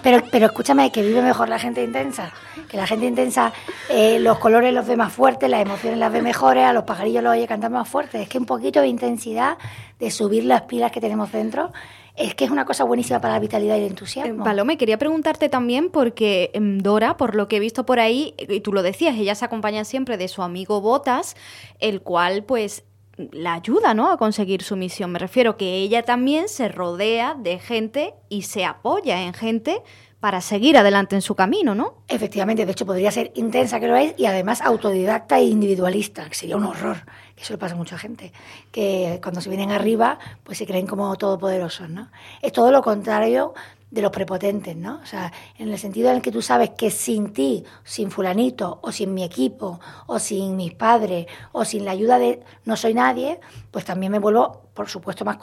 pero, 0.02 0.23
pero 0.30 0.47
escúchame, 0.47 0.90
que 0.92 1.02
vive 1.02 1.23
mejor 1.23 1.49
la 1.49 1.59
gente 1.59 1.82
intensa. 1.82 2.32
Que 2.68 2.76
la 2.76 2.87
gente 2.87 3.06
intensa 3.06 3.52
eh, 3.88 4.18
los 4.20 4.38
colores 4.38 4.73
los 4.73 4.87
ve 4.87 4.97
más 4.97 5.12
fuertes, 5.12 5.50
las 5.50 5.62
emociones 5.62 5.99
las 5.99 6.12
ve 6.12 6.23
mejores, 6.23 6.64
a 6.64 6.73
los 6.73 6.85
pajarillos 6.85 7.23
los 7.23 7.32
oye 7.32 7.47
cantar 7.47 7.70
más 7.70 7.88
fuerte. 7.88 8.23
Es 8.23 8.28
que 8.28 8.38
un 8.38 8.47
poquito 8.47 8.80
de 8.80 8.88
intensidad, 8.88 9.56
de 9.99 10.11
subir 10.11 10.44
las 10.44 10.62
pilas 10.62 10.92
que 10.92 11.00
tenemos 11.00 11.32
dentro, 11.32 11.73
es 12.20 12.34
que 12.34 12.44
es 12.44 12.50
una 12.50 12.64
cosa 12.64 12.84
buenísima 12.84 13.20
para 13.20 13.34
la 13.34 13.40
vitalidad 13.40 13.76
y 13.76 13.80
el 13.80 13.86
entusiasmo. 13.86 14.42
Eh, 14.42 14.44
Palome, 14.44 14.76
quería 14.76 14.98
preguntarte 14.98 15.48
también 15.48 15.90
porque 15.90 16.50
em, 16.52 16.78
Dora, 16.78 17.16
por 17.16 17.34
lo 17.34 17.48
que 17.48 17.56
he 17.56 17.60
visto 17.60 17.86
por 17.86 17.98
ahí, 17.98 18.34
y 18.38 18.60
tú 18.60 18.72
lo 18.72 18.82
decías, 18.82 19.16
ella 19.16 19.34
se 19.34 19.44
acompaña 19.44 19.84
siempre 19.84 20.16
de 20.16 20.28
su 20.28 20.42
amigo 20.42 20.80
Botas, 20.80 21.34
el 21.78 22.02
cual 22.02 22.44
pues 22.44 22.84
la 23.32 23.54
ayuda, 23.54 23.94
¿no? 23.94 24.10
A 24.10 24.16
conseguir 24.16 24.62
su 24.62 24.76
misión. 24.76 25.12
Me 25.12 25.18
refiero 25.18 25.56
que 25.56 25.76
ella 25.76 26.04
también 26.04 26.48
se 26.48 26.68
rodea 26.68 27.34
de 27.34 27.58
gente 27.58 28.14
y 28.28 28.42
se 28.42 28.64
apoya 28.64 29.22
en 29.22 29.34
gente 29.34 29.82
para 30.20 30.42
seguir 30.42 30.76
adelante 30.76 31.16
en 31.16 31.22
su 31.22 31.34
camino, 31.34 31.74
¿no? 31.74 31.94
Efectivamente, 32.08 32.66
de 32.66 32.72
hecho 32.72 32.84
podría 32.84 33.10
ser 33.10 33.32
intensa 33.34 33.80
que 33.80 33.88
lo 33.88 33.96
es 33.96 34.14
y 34.18 34.26
además 34.26 34.60
autodidacta 34.60 35.38
e 35.38 35.44
individualista, 35.44 36.28
que 36.28 36.34
sería 36.34 36.56
un 36.56 36.64
horror, 36.64 37.06
eso 37.40 37.52
le 37.52 37.59
pasa 37.59 37.75
a 37.75 37.78
mucha 37.78 37.99
gente, 37.99 38.32
que 38.70 39.20
cuando 39.23 39.40
se 39.40 39.49
vienen 39.49 39.70
arriba 39.70 40.18
pues 40.44 40.59
se 40.59 40.66
creen 40.66 40.87
como 40.87 41.14
todopoderosos, 41.16 41.88
¿no? 41.88 42.11
Es 42.42 42.52
todo 42.52 42.70
lo 42.70 42.82
contrario 42.82 43.54
de 43.90 44.02
los 44.02 44.12
prepotentes, 44.12 44.76
¿no? 44.76 45.00
O 45.02 45.06
sea, 45.06 45.32
en 45.59 45.68
el 45.68 45.78
sentido 45.78 46.11
en 46.11 46.16
el 46.16 46.23
que 46.23 46.30
tú 46.30 46.42
sabes 46.42 46.70
que 46.70 46.90
sin 46.90 47.32
ti, 47.32 47.64
sin 47.82 48.11
fulanito, 48.11 48.78
o 48.82 48.92
sin 48.92 49.12
mi 49.14 49.25
equipo, 49.25 49.80
o 50.06 50.18
sin 50.18 50.56
mis 50.56 50.75
padres, 50.75 51.26
o 51.52 51.64
sin 51.64 51.85
la 51.85 51.90
ayuda 51.90 52.18
de 52.18 52.42
no 52.64 52.76
soy 52.76 52.94
nadie, 52.94 53.40
pues 53.70 53.85
también 53.85 54.12
me 54.12 54.20
vuelvo, 54.20 54.69
por 54.74 54.88
supuesto, 54.88 55.24
más, 55.24 55.38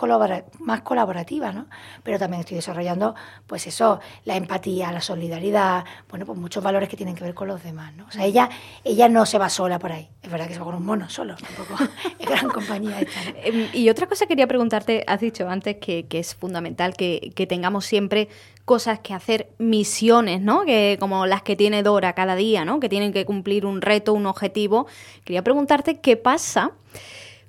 más 0.60 0.82
colaborativa, 0.82 1.52
¿no? 1.52 1.68
Pero 2.04 2.18
también 2.18 2.42
estoy 2.42 2.56
desarrollando, 2.56 3.16
pues 3.46 3.68
eso, 3.68 4.00
la 4.26 4.36
empatía, 4.36 4.92
la 4.92 5.02
solidaridad, 5.02 5.86
bueno, 6.10 6.26
pues 6.26 6.38
muchos 6.38 6.64
valores 6.64 6.90
que 6.90 6.98
tienen 6.98 7.16
que 7.16 7.24
ver 7.24 7.34
con 7.34 7.48
los 7.48 7.64
demás, 7.64 7.94
¿no? 7.96 8.06
O 8.08 8.12
sea, 8.12 8.26
ella, 8.26 8.50
ella 8.84 9.10
no 9.10 9.26
se 9.26 9.38
va 9.38 9.50
sola 9.50 9.80
por 9.80 9.92
ahí. 9.92 10.10
Es 10.22 10.32
verdad 10.32 10.48
que 10.48 10.54
se 10.54 10.60
va 10.60 10.66
con 10.66 10.76
un 10.76 10.86
mono 10.86 11.10
solo, 11.10 11.36
tampoco 11.36 11.84
es 12.20 12.28
gran 12.28 12.50
compañía 12.50 13.00
esta, 13.00 13.22
em, 13.44 13.70
Y 13.74 13.90
otra 13.90 14.08
cosa 14.08 14.26
quería 14.26 14.48
preguntarte, 14.48 15.04
has 15.08 15.20
dicho 15.20 15.48
antes 15.50 15.78
que, 15.78 16.06
que 16.08 16.20
es 16.20 16.36
fundamental 16.36 16.96
que, 16.96 17.32
que 17.36 17.48
tengamos 17.48 17.86
siempre 17.86 18.30
cosas 18.68 19.00
que 19.00 19.14
hacer, 19.14 19.50
misiones, 19.60 20.42
¿no? 20.42 20.66
Que 20.66 20.98
como 21.00 21.26
las 21.26 21.42
que 21.42 21.56
tiene 21.56 21.84
Dora 21.84 22.14
cada 22.14 22.36
día, 22.36 22.66
¿no? 22.66 22.82
Que 22.82 22.90
tienen 22.90 23.14
que 23.14 23.24
cumplir 23.24 23.66
un 23.66 23.82
reto, 23.82 24.14
un 24.14 24.26
objetivo. 24.26 24.88
Quería 25.24 25.42
preguntarte 25.42 26.02
qué 26.02 26.18
pasa 26.18 26.74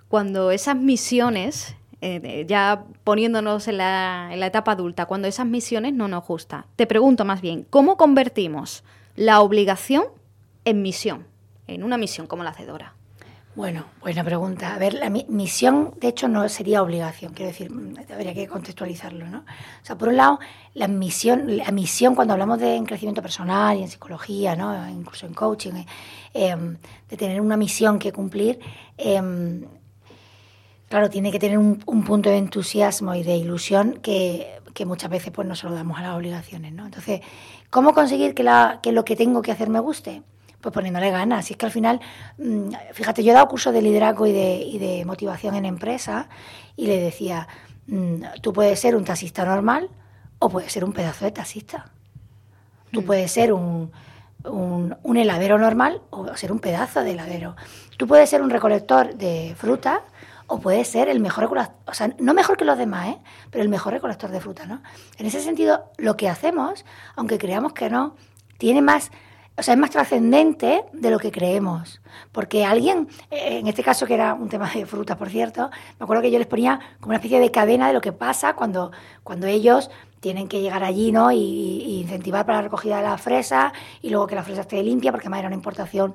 cuando 0.09 0.50
esas 0.50 0.77
misiones, 0.77 1.77
eh, 2.00 2.45
ya 2.49 2.85
poniéndonos 3.05 3.69
en 3.69 3.79
la, 3.79 4.31
en 4.33 4.41
la 4.41 4.47
etapa 4.47 4.73
adulta, 4.73 5.07
cuando 5.07 5.29
esas 5.29 5.47
misiones 5.47 5.93
no 5.93 6.09
nos 6.09 6.27
gustan. 6.27 6.65
Te 6.77 6.87
pregunto 6.87 7.25
más 7.25 7.41
bien, 7.41 7.67
¿cómo 7.69 7.97
convertimos 7.97 8.85
la 9.17 9.41
obligación 9.41 10.05
en 10.65 10.83
misión? 10.83 11.27
En 11.67 11.85
una 11.85 11.99
misión 11.99 12.27
como 12.27 12.43
la 12.43 12.50
hace 12.50 12.65
Dora. 12.65 12.95
Bueno, 13.59 13.87
buena 14.00 14.23
pregunta. 14.23 14.73
A 14.73 14.79
ver, 14.79 14.95
la 14.95 15.11
misión, 15.11 15.93
de 16.00 16.07
hecho, 16.07 16.29
no 16.29 16.49
sería 16.49 16.81
obligación, 16.81 17.33
quiero 17.33 17.50
decir, 17.50 17.69
habría 18.09 18.33
que 18.33 18.47
contextualizarlo, 18.47 19.27
¿no? 19.27 19.38
O 19.38 19.85
sea, 19.85 19.99
por 19.99 20.11
un 20.11 20.17
lado, 20.17 20.38
la 20.75 20.87
misión, 20.87 21.57
la 21.57 21.73
misión 21.73 22.15
cuando 22.15 22.35
hablamos 22.35 22.61
de 22.61 22.81
crecimiento 22.87 23.21
personal 23.21 23.77
y 23.77 23.83
en 23.83 23.88
psicología, 23.88 24.55
¿no? 24.55 24.88
Incluso 24.88 25.27
en 25.27 25.35
coaching, 25.35 25.73
eh, 25.73 25.87
em, 26.33 26.77
de 27.09 27.17
tener 27.17 27.41
una 27.41 27.57
misión 27.57 27.99
que 27.99 28.12
cumplir, 28.12 28.61
em, 28.97 29.65
claro, 30.88 31.11
tiene 31.11 31.30
que 31.30 31.38
tener 31.38 31.59
un, 31.59 31.78
punto 31.78 32.30
de 32.30 32.38
entusiasmo 32.38 33.14
y 33.14 33.23
de 33.23 33.37
ilusión 33.37 33.99
que, 34.02 34.61
que, 34.75 34.87
muchas 34.87 35.11
veces 35.11 35.33
pues 35.33 35.47
no 35.47 35.54
se 35.54 35.66
lo 35.66 35.75
damos 35.75 35.99
a 35.99 36.02
las 36.02 36.16
obligaciones, 36.16 36.73
¿no? 36.73 36.87
Entonces, 36.87 37.21
¿cómo 37.71 37.92
conseguir 37.95 38.35
que, 38.35 38.42
la, 38.42 38.80
que 38.83 38.92
lo 38.92 39.04
que 39.04 39.16
tengo 39.16 39.42
que 39.42 39.52
hacer 39.52 39.68
me 39.68 39.80
guste? 39.80 40.23
pues 40.61 40.73
poniéndole 40.73 41.11
ganas. 41.11 41.50
Y 41.50 41.54
es 41.54 41.57
que 41.57 41.66
al 41.66 41.73
final, 41.73 42.00
mm, 42.38 42.71
fíjate, 42.92 43.23
yo 43.23 43.33
he 43.33 43.35
dado 43.35 43.49
cursos 43.49 43.73
de 43.73 43.83
liderazgo 43.83 44.26
y 44.26 44.33
de, 44.33 45.04
motivación 45.07 45.54
en 45.54 45.64
empresa 45.64 46.28
y 46.76 46.87
le 46.87 47.00
decía, 47.00 47.49
mm, 47.87 48.40
tú 48.42 48.52
puedes 48.52 48.78
ser 48.80 48.97
un 48.97 49.04
taxista 49.04 49.45
normal 49.45 49.88
o 50.38 50.49
puedes 50.49 50.73
ser 50.73 50.85
un 50.85 50.92
pedazo 50.92 51.25
de 51.25 51.30
taxista. 51.30 51.90
Tú 52.92 53.02
mm. 53.02 53.04
puedes 53.04 53.30
ser 53.30 53.52
un, 53.52 53.92
un, 54.45 55.16
heladero 55.16 55.59
normal 55.59 56.02
o 56.11 56.35
ser 56.37 56.52
un 56.52 56.59
pedazo 56.59 57.02
de 57.02 57.12
heladero. 57.12 57.57
Tú 57.97 58.07
puedes 58.07 58.28
ser 58.28 58.42
un 58.42 58.50
recolector 58.50 59.14
de 59.14 59.54
fruta 59.57 60.02
o 60.49 60.59
puedes 60.59 60.88
ser 60.88 61.09
el 61.09 61.21
mejor 61.21 61.45
recolector, 61.45 61.76
o 61.87 61.95
sea, 61.95 62.12
no 62.19 62.35
mejor 62.35 62.57
que 62.57 62.64
los 62.64 62.76
demás, 62.76 63.09
¿eh? 63.09 63.19
pero 63.50 63.62
el 63.62 63.69
mejor 63.69 63.93
recolector 63.93 64.31
de 64.31 64.40
fruta, 64.40 64.67
¿no? 64.67 64.83
En 65.19 65.26
ese 65.26 65.40
sentido, 65.40 65.93
lo 65.99 66.17
que 66.17 66.28
hacemos, 66.28 66.85
aunque 67.14 67.38
creamos 67.38 67.73
que 67.75 67.88
no, 67.88 68.17
tiene 68.59 68.83
más 68.83 69.11
o 69.59 69.62
sea, 69.62 69.75
es 69.75 69.81
más 69.81 69.90
trascendente 69.90 70.85
de 70.93 71.11
lo 71.11 71.19
que 71.19 71.33
creemos. 71.33 72.00
Porque 72.31 72.64
alguien, 72.64 73.09
eh, 73.28 73.59
en 73.59 73.67
este 73.67 73.83
caso 73.83 74.07
que 74.07 74.14
era 74.14 74.33
un 74.35 74.49
tema 74.49 74.71
de 74.73 74.87
frutas, 74.87 75.17
por 75.17 75.28
cierto, 75.31 75.69
me 75.99 76.05
acuerdo 76.05 76.23
que 76.23 76.31
yo 76.31 76.38
les 76.38 76.47
ponía 76.47 76.78
como 77.00 77.11
una 77.11 77.17
especie 77.17 77.40
de 77.40 77.50
cadena 77.50 77.88
de 77.88 77.93
lo 77.93 78.00
que 78.00 78.12
pasa 78.12 78.55
cuando, 78.55 78.93
cuando 79.25 79.49
ellos 79.49 79.90
tienen 80.21 80.47
que 80.47 80.61
llegar 80.61 80.85
allí 80.85 81.11
¿no? 81.11 81.33
y, 81.33 82.01
incentivar 82.01 82.46
para 82.46 82.59
la 82.59 82.62
recogida 82.62 82.99
de 82.99 83.03
la 83.03 83.18
fresa 83.18 83.72
y 84.01 84.11
luego 84.11 84.29
que 84.29 84.37
la 84.37 84.44
fresa 84.44 84.61
esté 84.61 84.81
limpia, 84.81 85.11
porque 85.11 85.27
además 85.27 85.40
era 85.40 85.49
una 85.49 85.57
importación 85.57 86.14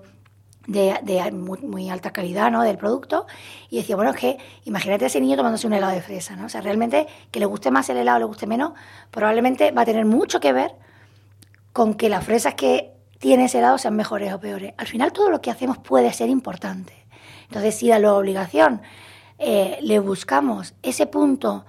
de, 0.67 1.31
muy, 1.31 1.89
alta 1.89 2.11
calidad 2.11 2.51
¿no? 2.51 2.63
del 2.63 2.77
producto. 2.77 3.25
Y 3.69 3.77
decía, 3.77 3.95
bueno, 3.95 4.11
es 4.11 4.17
que 4.17 4.37
imagínate 4.65 5.05
a 5.05 5.07
ese 5.07 5.19
niño 5.19 5.35
tomándose 5.35 5.67
un 5.67 5.73
helado 5.73 5.93
de 5.93 6.01
fresa. 6.01 6.35
¿no? 6.35 6.45
O 6.45 6.49
sea, 6.49 6.61
realmente 6.61 7.07
que 7.31 7.39
le 7.39 7.45
guste 7.45 7.71
más 7.71 7.89
el 7.89 7.97
helado 7.97 8.17
o 8.17 8.19
le 8.19 8.25
guste 8.25 8.47
menos, 8.47 8.73
probablemente 9.11 9.71
va 9.71 9.83
a 9.83 9.85
tener 9.85 10.05
mucho 10.05 10.39
que 10.39 10.53
ver 10.53 10.71
con 11.71 11.95
que 11.95 12.09
las 12.09 12.23
fresas 12.23 12.53
que 12.55 12.91
tiene 13.19 13.45
ese 13.45 13.61
lado 13.61 13.77
sean 13.77 13.95
mejores 13.95 14.33
o 14.33 14.39
peores. 14.39 14.73
Al 14.77 14.87
final 14.87 15.13
todo 15.13 15.29
lo 15.29 15.41
que 15.41 15.49
hacemos 15.49 15.77
puede 15.77 16.11
ser 16.13 16.29
importante. 16.29 16.93
Entonces, 17.47 17.75
si 17.75 17.91
a 17.91 17.99
la 17.99 18.13
obligación 18.13 18.81
eh, 19.39 19.77
le 19.81 19.99
buscamos 19.99 20.73
ese 20.83 21.07
punto 21.07 21.65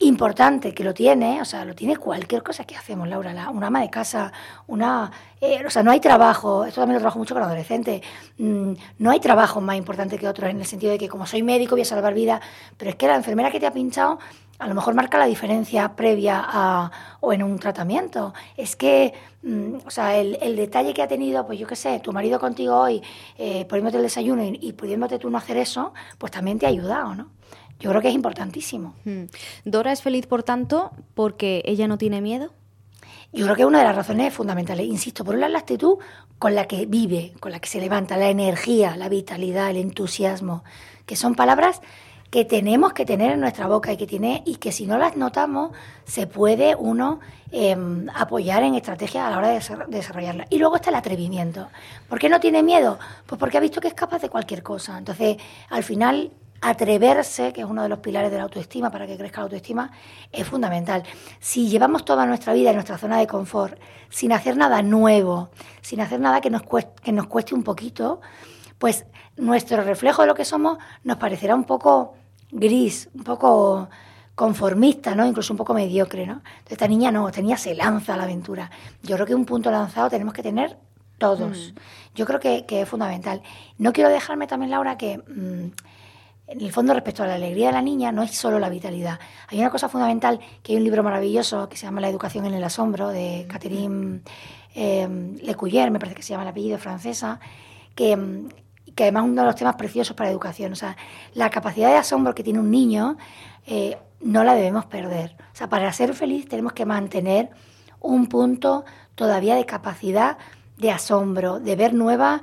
importante 0.00 0.72
que 0.74 0.82
lo 0.82 0.94
tiene, 0.94 1.40
o 1.40 1.44
sea, 1.44 1.64
lo 1.64 1.74
tiene 1.74 1.96
cualquier 1.96 2.42
cosa 2.42 2.64
que 2.64 2.76
hacemos, 2.76 3.08
Laura, 3.08 3.32
la, 3.32 3.50
una 3.50 3.68
ama 3.68 3.80
de 3.82 3.90
casa, 3.90 4.32
una, 4.66 5.10
eh, 5.40 5.62
o 5.64 5.70
sea, 5.70 5.82
no 5.82 5.90
hay 5.90 6.00
trabajo, 6.00 6.64
esto 6.64 6.80
también 6.80 6.94
lo 6.94 7.00
trabajo 7.00 7.18
mucho 7.18 7.34
con 7.34 7.42
adolescentes, 7.42 8.02
mm, 8.38 8.72
no 8.98 9.10
hay 9.10 9.20
trabajo 9.20 9.60
más 9.60 9.76
importante 9.76 10.18
que 10.18 10.26
otro 10.26 10.48
en 10.48 10.58
el 10.58 10.66
sentido 10.66 10.92
de 10.92 10.98
que 10.98 11.08
como 11.08 11.26
soy 11.26 11.42
médico 11.42 11.74
voy 11.74 11.82
a 11.82 11.84
salvar 11.84 12.14
vidas, 12.14 12.40
pero 12.76 12.90
es 12.90 12.96
que 12.96 13.06
la 13.06 13.16
enfermera 13.16 13.50
que 13.50 13.60
te 13.60 13.66
ha 13.66 13.72
pinchado 13.72 14.18
a 14.60 14.68
lo 14.68 14.74
mejor 14.74 14.94
marca 14.94 15.18
la 15.18 15.24
diferencia 15.24 15.96
previa 15.96 16.44
a, 16.46 16.90
o 17.20 17.32
en 17.32 17.42
un 17.42 17.58
tratamiento. 17.58 18.34
Es 18.56 18.76
que, 18.76 19.14
mm, 19.42 19.86
o 19.86 19.90
sea, 19.90 20.16
el, 20.18 20.54
detalle 20.54 20.92
que 20.92 21.02
ha 21.02 21.08
tenido, 21.08 21.46
pues 21.46 21.58
yo 21.58 21.66
qué 21.66 21.76
sé, 21.76 21.98
tu 22.00 22.12
marido 22.12 22.38
contigo 22.38 22.76
hoy, 22.76 23.02
eh, 23.38 23.64
poniéndote 23.64 23.96
el 23.96 24.02
desayuno 24.02 24.44
y, 24.44 24.72
pudiéndote 24.74 25.18
tú 25.18 25.30
no 25.30 25.38
hacer 25.38 25.56
eso, 25.56 25.94
pues 26.18 26.30
también 26.30 26.58
te 26.58 26.66
ha 26.66 26.68
ayudado, 26.68 27.14
¿no? 27.14 27.28
Yo 27.80 27.90
creo 27.90 28.02
que 28.02 28.08
es 28.08 28.14
importantísimo. 28.14 28.94
Hmm. 29.04 29.24
Dora 29.64 29.92
es 29.92 30.02
feliz, 30.02 30.26
por 30.26 30.42
tanto, 30.42 30.90
porque 31.14 31.62
ella 31.64 31.88
no 31.88 31.98
tiene 31.98 32.20
miedo. 32.20 32.52
Yo 33.32 33.44
creo 33.44 33.56
que 33.56 33.64
una 33.64 33.78
de 33.78 33.84
las 33.84 33.96
razones 33.96 34.34
fundamentales. 34.34 34.86
Insisto, 34.86 35.24
por 35.24 35.34
un 35.34 35.40
lado 35.40 35.52
la 35.52 35.60
actitud 35.60 35.98
con 36.38 36.54
la 36.54 36.66
que 36.66 36.86
vive, 36.86 37.32
con 37.40 37.52
la 37.52 37.60
que 37.60 37.68
se 37.68 37.80
levanta, 37.80 38.16
la 38.16 38.28
energía, 38.28 38.96
la 38.96 39.08
vitalidad, 39.08 39.70
el 39.70 39.76
entusiasmo, 39.76 40.64
que 41.06 41.16
son 41.16 41.34
palabras 41.34 41.80
que 42.30 42.44
tenemos 42.44 42.92
que 42.92 43.04
tener 43.04 43.32
en 43.32 43.40
nuestra 43.40 43.66
boca 43.66 43.92
y 43.92 43.96
que 43.96 44.06
tiene 44.06 44.42
y 44.46 44.56
que 44.56 44.70
si 44.70 44.86
no 44.86 44.98
las 44.98 45.16
notamos 45.16 45.72
se 46.04 46.28
puede 46.28 46.76
uno 46.76 47.18
em, 47.50 48.06
apoyar 48.14 48.62
en 48.62 48.76
estrategias 48.76 49.26
a 49.26 49.30
la 49.30 49.38
hora 49.38 49.48
de 49.48 49.60
desarrollarla. 49.88 50.46
Y 50.48 50.58
luego 50.58 50.76
está 50.76 50.90
el 50.90 50.96
atrevimiento. 50.96 51.68
¿Por 52.08 52.20
qué 52.20 52.28
no 52.28 52.38
tiene 52.38 52.62
miedo? 52.62 52.98
Pues 53.26 53.38
porque 53.38 53.58
ha 53.58 53.60
visto 53.60 53.80
que 53.80 53.88
es 53.88 53.94
capaz 53.94 54.22
de 54.22 54.28
cualquier 54.28 54.62
cosa. 54.62 54.96
Entonces, 54.96 55.38
al 55.70 55.82
final 55.82 56.30
atreverse, 56.60 57.52
que 57.52 57.62
es 57.62 57.66
uno 57.66 57.82
de 57.82 57.88
los 57.88 58.00
pilares 58.00 58.30
de 58.30 58.36
la 58.36 58.44
autoestima 58.44 58.90
para 58.90 59.06
que 59.06 59.16
crezca 59.16 59.40
la 59.40 59.44
autoestima, 59.44 59.90
es 60.30 60.46
fundamental. 60.46 61.02
Si 61.38 61.68
llevamos 61.68 62.04
toda 62.04 62.26
nuestra 62.26 62.52
vida 62.52 62.70
en 62.70 62.76
nuestra 62.76 62.98
zona 62.98 63.18
de 63.18 63.26
confort, 63.26 63.78
sin 64.10 64.32
hacer 64.32 64.56
nada 64.56 64.82
nuevo, 64.82 65.50
sin 65.80 66.00
hacer 66.00 66.20
nada 66.20 66.40
que 66.40 66.50
nos 66.50 66.62
cueste, 66.62 66.92
que 67.02 67.12
nos 67.12 67.26
cueste 67.26 67.54
un 67.54 67.62
poquito, 67.62 68.20
pues 68.78 69.06
nuestro 69.36 69.82
reflejo 69.82 70.22
de 70.22 70.28
lo 70.28 70.34
que 70.34 70.44
somos 70.44 70.78
nos 71.04 71.16
parecerá 71.16 71.54
un 71.54 71.64
poco 71.64 72.14
gris, 72.50 73.08
un 73.14 73.24
poco 73.24 73.88
conformista, 74.34 75.14
¿no? 75.14 75.26
Incluso 75.26 75.52
un 75.52 75.58
poco 75.58 75.74
mediocre, 75.74 76.26
¿no? 76.26 76.34
Entonces 76.34 76.72
esta 76.72 76.88
niña 76.88 77.10
no, 77.10 77.28
esta 77.28 77.42
niña 77.42 77.56
se 77.56 77.74
lanza 77.74 78.14
a 78.14 78.16
la 78.16 78.22
aventura. 78.22 78.70
Yo 79.02 79.16
creo 79.16 79.26
que 79.26 79.34
un 79.34 79.44
punto 79.44 79.70
lanzado 79.70 80.08
tenemos 80.08 80.34
que 80.34 80.42
tener 80.42 80.78
todos. 81.18 81.72
Mm. 81.74 81.78
Yo 82.14 82.26
creo 82.26 82.40
que, 82.40 82.64
es 82.68 82.88
fundamental. 82.88 83.42
No 83.78 83.92
quiero 83.92 84.10
dejarme 84.10 84.46
también, 84.46 84.70
Laura, 84.70 84.96
que 84.96 85.18
mm, 85.18 85.72
en 86.50 86.60
el 86.60 86.72
fondo 86.72 86.92
respecto 86.92 87.22
a 87.22 87.26
la 87.26 87.34
alegría 87.34 87.68
de 87.68 87.72
la 87.72 87.82
niña 87.82 88.12
no 88.12 88.22
es 88.22 88.32
solo 88.32 88.58
la 88.58 88.68
vitalidad. 88.68 89.18
Hay 89.48 89.60
una 89.60 89.70
cosa 89.70 89.88
fundamental, 89.88 90.40
que 90.62 90.72
hay 90.72 90.78
un 90.78 90.84
libro 90.84 91.02
maravilloso 91.02 91.68
que 91.68 91.76
se 91.76 91.86
llama 91.86 92.00
La 92.00 92.08
educación 92.08 92.44
en 92.46 92.54
el 92.54 92.64
asombro, 92.64 93.08
de 93.08 93.46
Catherine 93.48 94.20
eh, 94.74 95.36
Lecuyer, 95.42 95.90
me 95.90 95.98
parece 95.98 96.16
que 96.16 96.22
se 96.22 96.30
llama 96.30 96.42
el 96.42 96.48
apellido 96.48 96.78
francesa, 96.78 97.38
que 97.94 98.16
mm, 98.16 98.48
que 98.94 99.04
además 99.04 99.24
es 99.24 99.30
uno 99.30 99.42
de 99.42 99.46
los 99.46 99.56
temas 99.56 99.76
preciosos 99.76 100.16
para 100.16 100.28
la 100.28 100.32
educación. 100.32 100.72
O 100.72 100.76
sea, 100.76 100.96
la 101.34 101.50
capacidad 101.50 101.88
de 101.88 101.96
asombro 101.96 102.34
que 102.34 102.42
tiene 102.42 102.58
un 102.58 102.70
niño 102.70 103.16
eh, 103.66 103.96
no 104.20 104.44
la 104.44 104.54
debemos 104.54 104.86
perder. 104.86 105.36
O 105.52 105.56
sea, 105.56 105.68
para 105.68 105.92
ser 105.92 106.14
feliz 106.14 106.48
tenemos 106.48 106.72
que 106.72 106.84
mantener 106.84 107.50
un 108.00 108.26
punto 108.26 108.84
todavía 109.14 109.54
de 109.54 109.66
capacidad 109.66 110.38
de 110.76 110.90
asombro, 110.90 111.60
de 111.60 111.76
ver 111.76 111.94
nuevas 111.94 112.40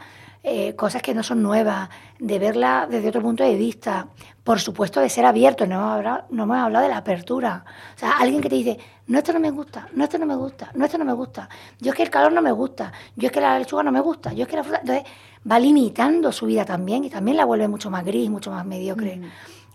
eh, 0.49 0.75
cosas 0.77 1.01
que 1.01 1.13
no 1.13 1.23
son 1.23 1.43
nuevas, 1.43 1.89
de 2.19 2.39
verla 2.39 2.87
desde 2.89 3.09
otro 3.09 3.21
punto 3.21 3.43
de 3.43 3.55
vista. 3.55 4.07
Por 4.45 4.61
supuesto, 4.61 5.01
de 5.01 5.09
ser 5.09 5.25
abierto, 5.25 5.67
no 5.67 5.75
hemos, 5.75 5.91
hablado, 5.91 6.23
no 6.29 6.43
hemos 6.43 6.57
hablado 6.57 6.83
de 6.83 6.89
la 6.89 6.99
apertura. 6.99 7.65
O 7.93 7.99
sea, 7.99 8.11
alguien 8.17 8.39
que 8.39 8.47
te 8.47 8.55
dice, 8.55 8.79
no, 9.07 9.17
esto 9.17 9.33
no 9.33 9.41
me 9.41 9.51
gusta, 9.51 9.89
no, 9.93 10.05
esto 10.05 10.17
no 10.17 10.25
me 10.25 10.35
gusta, 10.35 10.71
no, 10.73 10.85
esto 10.85 10.97
no 10.97 11.03
me 11.03 11.11
gusta. 11.11 11.49
Yo 11.81 11.91
es 11.91 11.97
que 11.97 12.03
el 12.03 12.09
calor 12.09 12.31
no 12.31 12.41
me 12.41 12.53
gusta, 12.53 12.93
yo 13.17 13.27
es 13.27 13.33
que 13.33 13.41
la 13.41 13.59
lechuga 13.59 13.83
no 13.83 13.91
me 13.91 13.99
gusta, 13.99 14.31
yo 14.31 14.43
es 14.43 14.47
que 14.47 14.55
la 14.55 14.63
fruta... 14.63 14.79
Entonces, 14.79 15.03
va 15.51 15.59
limitando 15.59 16.31
su 16.31 16.45
vida 16.45 16.63
también 16.63 17.03
y 17.03 17.09
también 17.09 17.35
la 17.35 17.43
vuelve 17.43 17.67
mucho 17.67 17.89
más 17.89 18.05
gris, 18.05 18.29
mucho 18.29 18.49
más 18.49 18.65
mediocre. 18.65 19.17
Mm. 19.17 19.25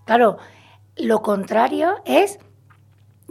Claro, 0.07 0.39
lo 0.97 1.21
contrario 1.21 1.97
es 2.07 2.39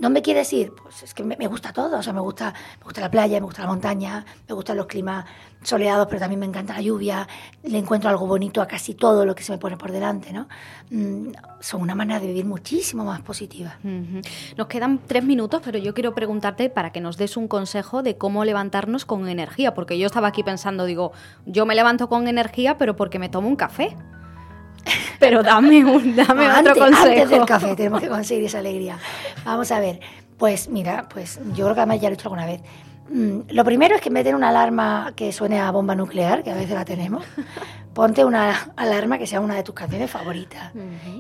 ¿Dónde 0.02 0.24
quieres 0.24 0.52
ir? 0.52 0.74
Pues 0.74 1.04
es 1.04 1.14
que 1.14 1.24
me, 1.24 1.46
gusta 1.46 1.72
todo, 1.72 2.00
o 2.00 2.02
sea, 2.02 2.12
me 2.12 2.22
gusta, 2.22 2.56
me 2.80 2.86
gusta 2.86 3.02
la 3.02 3.12
playa, 3.12 3.40
me 3.40 3.46
gusta 3.46 3.62
la 3.62 3.68
montaña, 3.68 4.26
me 4.50 4.56
gustan 4.56 4.76
los 4.76 4.88
climas 4.88 5.26
soleados, 5.62 6.08
pero 6.08 6.20
también 6.20 6.40
me 6.40 6.48
encanta 6.48 6.74
la 6.74 6.82
lluvia, 6.82 7.28
le 7.62 7.78
encuentro 7.78 8.10
algo 8.10 8.26
bonito 8.26 8.64
a 8.64 8.68
casi 8.68 8.96
todo 8.96 9.28
lo 9.28 9.36
que 9.36 9.44
se 9.44 9.52
me 9.52 9.60
pone 9.60 9.78
por 9.78 9.92
delante, 9.92 10.34
¿no? 10.34 10.48
Mm, 10.90 11.34
son 11.60 11.84
una 11.84 11.94
manera 11.94 12.20
de 12.20 12.26
vivir 12.26 12.46
muchísimo 12.46 13.06
más 13.06 13.22
positiva. 13.22 13.78
Nos 14.58 14.66
quedan 14.66 15.02
tres 15.06 15.24
minutos, 15.24 15.62
pero 15.64 15.78
yo 15.78 15.94
quiero 15.94 16.16
preguntarte 16.16 16.72
para 16.72 16.92
que 16.92 17.00
nos 17.00 17.18
des 17.18 17.38
un 17.38 17.48
consejo 17.48 18.02
de 18.02 18.18
cómo 18.18 18.44
levantarnos 18.44 19.06
con 19.06 19.30
energía, 19.30 19.76
porque 19.76 20.00
yo 20.00 20.08
estaba 20.08 20.30
aquí 20.30 20.42
pensando, 20.42 20.86
digo, 20.86 21.12
yo 21.46 21.68
me 21.68 21.76
levanto 21.76 22.10
con 22.10 22.28
energía, 22.28 22.80
pero 22.80 22.96
porque 22.96 23.20
me 23.20 23.30
tomo 23.30 23.48
un 23.48 23.56
café. 23.56 23.96
Pero 25.20 25.44
dame, 25.44 25.86
un, 25.86 26.16
dame 26.16 26.50
otro 26.50 26.76
consejo. 26.76 27.06
Antes 27.06 27.30
del 27.30 27.46
café 27.46 27.76
tenemos 27.76 28.02
que 28.02 28.10
conseguir 28.10 28.46
esa 28.46 28.60
alegría. 28.60 28.98
Vamos 29.46 29.72
a 29.72 29.80
ver. 29.80 30.00
Pues 30.38 30.70
mira, 30.70 31.08
pues 31.08 31.40
yo 31.54 31.66
creo 31.66 31.76
que 31.76 31.82
además 31.82 32.02
ya 32.02 32.10
lo 32.10 32.14
he 32.14 32.18
hecho 32.18 32.28
alguna 32.28 32.48
vez. 32.48 32.62
Mm, 33.10 33.42
lo 33.50 33.66
primero 33.66 33.96
es 33.96 34.02
que 34.02 34.10
meten 34.10 34.36
una 34.36 34.50
alarma 34.50 35.12
que 35.16 35.34
suene 35.34 35.60
a 35.60 35.70
bomba 35.72 35.96
nuclear, 35.96 36.44
que 36.44 36.52
a 36.52 36.56
veces 36.56 36.72
la 36.72 36.86
tenemos. 36.86 37.26
Ponte 37.94 38.24
una 38.24 38.72
alarma 38.78 39.18
que 39.18 39.28
sea 39.28 39.42
una 39.42 39.56
de 39.56 39.64
tus 39.64 39.76
canciones 39.76 40.10
favoritas 40.10 40.72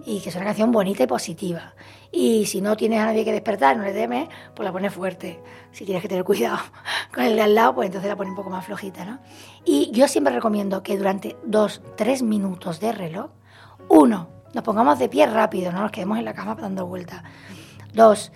y 0.05 0.21
que 0.21 0.31
sea 0.31 0.39
una 0.39 0.49
canción 0.49 0.71
bonita 0.71 1.03
y 1.03 1.07
positiva. 1.07 1.73
Y 2.13 2.45
si 2.45 2.61
no 2.61 2.77
tienes 2.77 3.01
a 3.01 3.07
nadie 3.07 3.25
que 3.25 3.33
despertar, 3.33 3.75
no 3.75 3.83
le 3.83 3.91
temes, 3.91 4.29
pues 4.55 4.65
la 4.65 4.71
pones 4.71 4.93
fuerte. 4.93 5.41
Si 5.73 5.83
tienes 5.83 6.01
que 6.01 6.07
tener 6.07 6.23
cuidado 6.23 6.59
con 7.13 7.25
el 7.25 7.35
de 7.35 7.41
al 7.41 7.55
lado, 7.55 7.75
pues 7.75 7.87
entonces 7.87 8.09
la 8.09 8.15
pones 8.15 8.31
un 8.31 8.37
poco 8.37 8.49
más 8.49 8.65
flojita, 8.65 9.03
¿no? 9.03 9.19
Y 9.65 9.91
yo 9.91 10.07
siempre 10.07 10.33
recomiendo 10.33 10.81
que 10.81 10.97
durante 10.97 11.35
dos, 11.43 11.81
tres 11.97 12.23
minutos 12.23 12.79
de 12.79 12.93
reloj 12.93 13.31
uno, 13.89 14.27
nos 14.53 14.63
pongamos 14.63 14.99
de 14.99 15.09
pie 15.09 15.25
rápido, 15.25 15.71
no 15.71 15.81
nos 15.81 15.91
quedemos 15.91 16.17
en 16.17 16.25
la 16.25 16.33
cama 16.33 16.55
dando 16.55 16.85
vueltas. 16.85 17.23
Dos, 17.93 18.31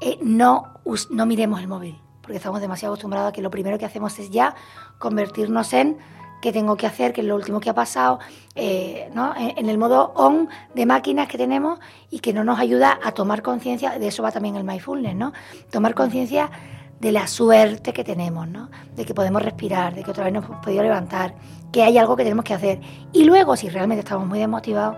eh, 0.00 0.18
no, 0.22 0.80
no 1.10 1.26
miremos 1.26 1.60
el 1.60 1.68
móvil, 1.68 1.98
porque 2.22 2.36
estamos 2.36 2.60
demasiado 2.60 2.94
acostumbrados 2.94 3.30
a 3.30 3.32
que 3.32 3.42
lo 3.42 3.50
primero 3.50 3.78
que 3.78 3.84
hacemos 3.84 4.18
es 4.18 4.30
ya 4.30 4.54
convertirnos 4.98 5.72
en 5.72 5.98
qué 6.40 6.52
tengo 6.52 6.76
que 6.76 6.86
hacer, 6.86 7.12
qué 7.12 7.20
es 7.20 7.26
lo 7.26 7.36
último 7.36 7.60
que 7.60 7.70
ha 7.70 7.74
pasado, 7.74 8.18
eh, 8.54 9.10
¿no? 9.14 9.34
en, 9.36 9.68
el 9.68 9.78
modo 9.78 10.12
on 10.14 10.48
de 10.74 10.86
máquinas 10.86 11.28
que 11.28 11.36
tenemos 11.36 11.78
y 12.10 12.20
que 12.20 12.32
no 12.32 12.44
nos 12.44 12.58
ayuda 12.58 12.98
a 13.02 13.12
tomar 13.12 13.42
conciencia, 13.42 13.98
de 13.98 14.08
eso 14.08 14.22
va 14.22 14.32
también 14.32 14.56
el 14.56 14.64
mindfulness, 14.64 15.14
¿no? 15.14 15.32
Tomar 15.70 15.94
conciencia 15.94 16.50
de 17.00 17.12
la 17.12 17.26
suerte 17.26 17.92
que 17.92 18.04
tenemos, 18.04 18.46
¿no? 18.46 18.70
De 18.94 19.04
que 19.04 19.14
podemos 19.14 19.42
respirar, 19.42 19.94
de 19.94 20.04
que 20.04 20.10
otra 20.10 20.24
vez 20.24 20.32
nos 20.32 20.44
hemos 20.44 20.64
podido 20.64 20.82
levantar, 20.82 21.34
que 21.72 21.82
hay 21.82 21.96
algo 21.98 22.14
que 22.14 22.24
tenemos 22.24 22.44
que 22.44 22.54
hacer. 22.54 22.80
Y 23.12 23.24
luego, 23.24 23.56
si 23.56 23.68
realmente 23.68 24.00
estamos 24.00 24.28
muy 24.28 24.38
desmotivados, 24.38 24.96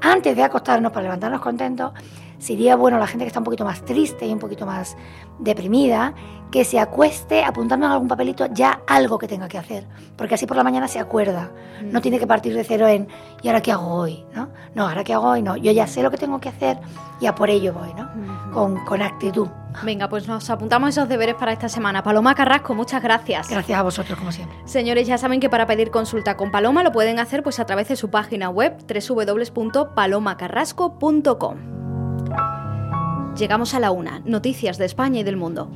antes 0.00 0.36
de 0.36 0.42
acostarnos 0.42 0.92
para 0.92 1.04
levantarnos 1.04 1.40
contentos, 1.40 1.92
sería 2.38 2.76
bueno 2.76 2.98
la 2.98 3.06
gente 3.06 3.24
que 3.24 3.28
está 3.28 3.40
un 3.40 3.44
poquito 3.44 3.64
más 3.64 3.84
triste 3.84 4.26
y 4.26 4.32
un 4.32 4.38
poquito 4.38 4.66
más 4.66 4.96
deprimida, 5.38 6.14
que 6.50 6.64
se 6.64 6.78
acueste 6.78 7.44
apuntando 7.44 7.86
en 7.86 7.92
algún 7.92 8.08
papelito 8.08 8.46
ya 8.52 8.80
algo 8.86 9.18
que 9.18 9.28
tenga 9.28 9.48
que 9.48 9.58
hacer, 9.58 9.86
porque 10.16 10.34
así 10.34 10.46
por 10.46 10.56
la 10.56 10.64
mañana 10.64 10.88
se 10.88 10.98
acuerda, 10.98 11.50
no 11.82 12.00
tiene 12.00 12.18
que 12.18 12.26
partir 12.26 12.54
de 12.54 12.64
cero 12.64 12.88
en 12.88 13.06
¿y 13.42 13.48
ahora 13.48 13.60
qué 13.60 13.72
hago 13.72 13.88
hoy? 13.88 14.24
¿no? 14.34 14.48
no, 14.74 14.88
ahora 14.88 15.04
qué 15.04 15.12
hago 15.12 15.28
hoy, 15.28 15.42
no, 15.42 15.56
yo 15.56 15.72
ya 15.72 15.86
sé 15.86 16.02
lo 16.02 16.10
que 16.10 16.16
tengo 16.16 16.40
que 16.40 16.48
hacer 16.48 16.78
y 17.20 17.26
a 17.26 17.34
por 17.34 17.50
ello 17.50 17.74
voy, 17.74 17.92
¿no? 17.94 18.08
con, 18.52 18.82
con 18.84 19.02
actitud. 19.02 19.48
Venga, 19.82 20.08
pues 20.08 20.26
nos 20.26 20.48
apuntamos 20.50 20.88
esos 20.90 21.08
deberes 21.08 21.36
para 21.36 21.52
esta 21.52 21.68
semana. 21.68 22.02
Paloma 22.02 22.34
Carrasco, 22.34 22.74
muchas 22.74 23.00
gracias. 23.02 23.48
Gracias 23.48 23.78
a 23.78 23.82
vosotros, 23.82 24.18
como 24.18 24.32
siempre. 24.32 24.58
Señores, 24.64 25.06
ya 25.06 25.18
saben 25.18 25.38
que 25.40 25.48
para 25.48 25.66
pedir 25.66 25.90
consulta 25.90 26.36
con 26.36 26.50
Paloma 26.50 26.82
lo 26.82 26.90
pueden 26.90 27.20
hacer 27.20 27.44
pues 27.44 27.60
a 27.60 27.66
través 27.66 27.88
de 27.88 27.96
su 27.96 28.10
página 28.10 28.50
web 28.50 28.76
www.palomacarrasco.com. 28.88 31.87
Llegamos 33.38 33.72
a 33.74 33.78
la 33.78 33.92
una, 33.92 34.20
noticias 34.24 34.78
de 34.78 34.84
España 34.84 35.20
y 35.20 35.22
del 35.22 35.36
mundo. 35.36 35.70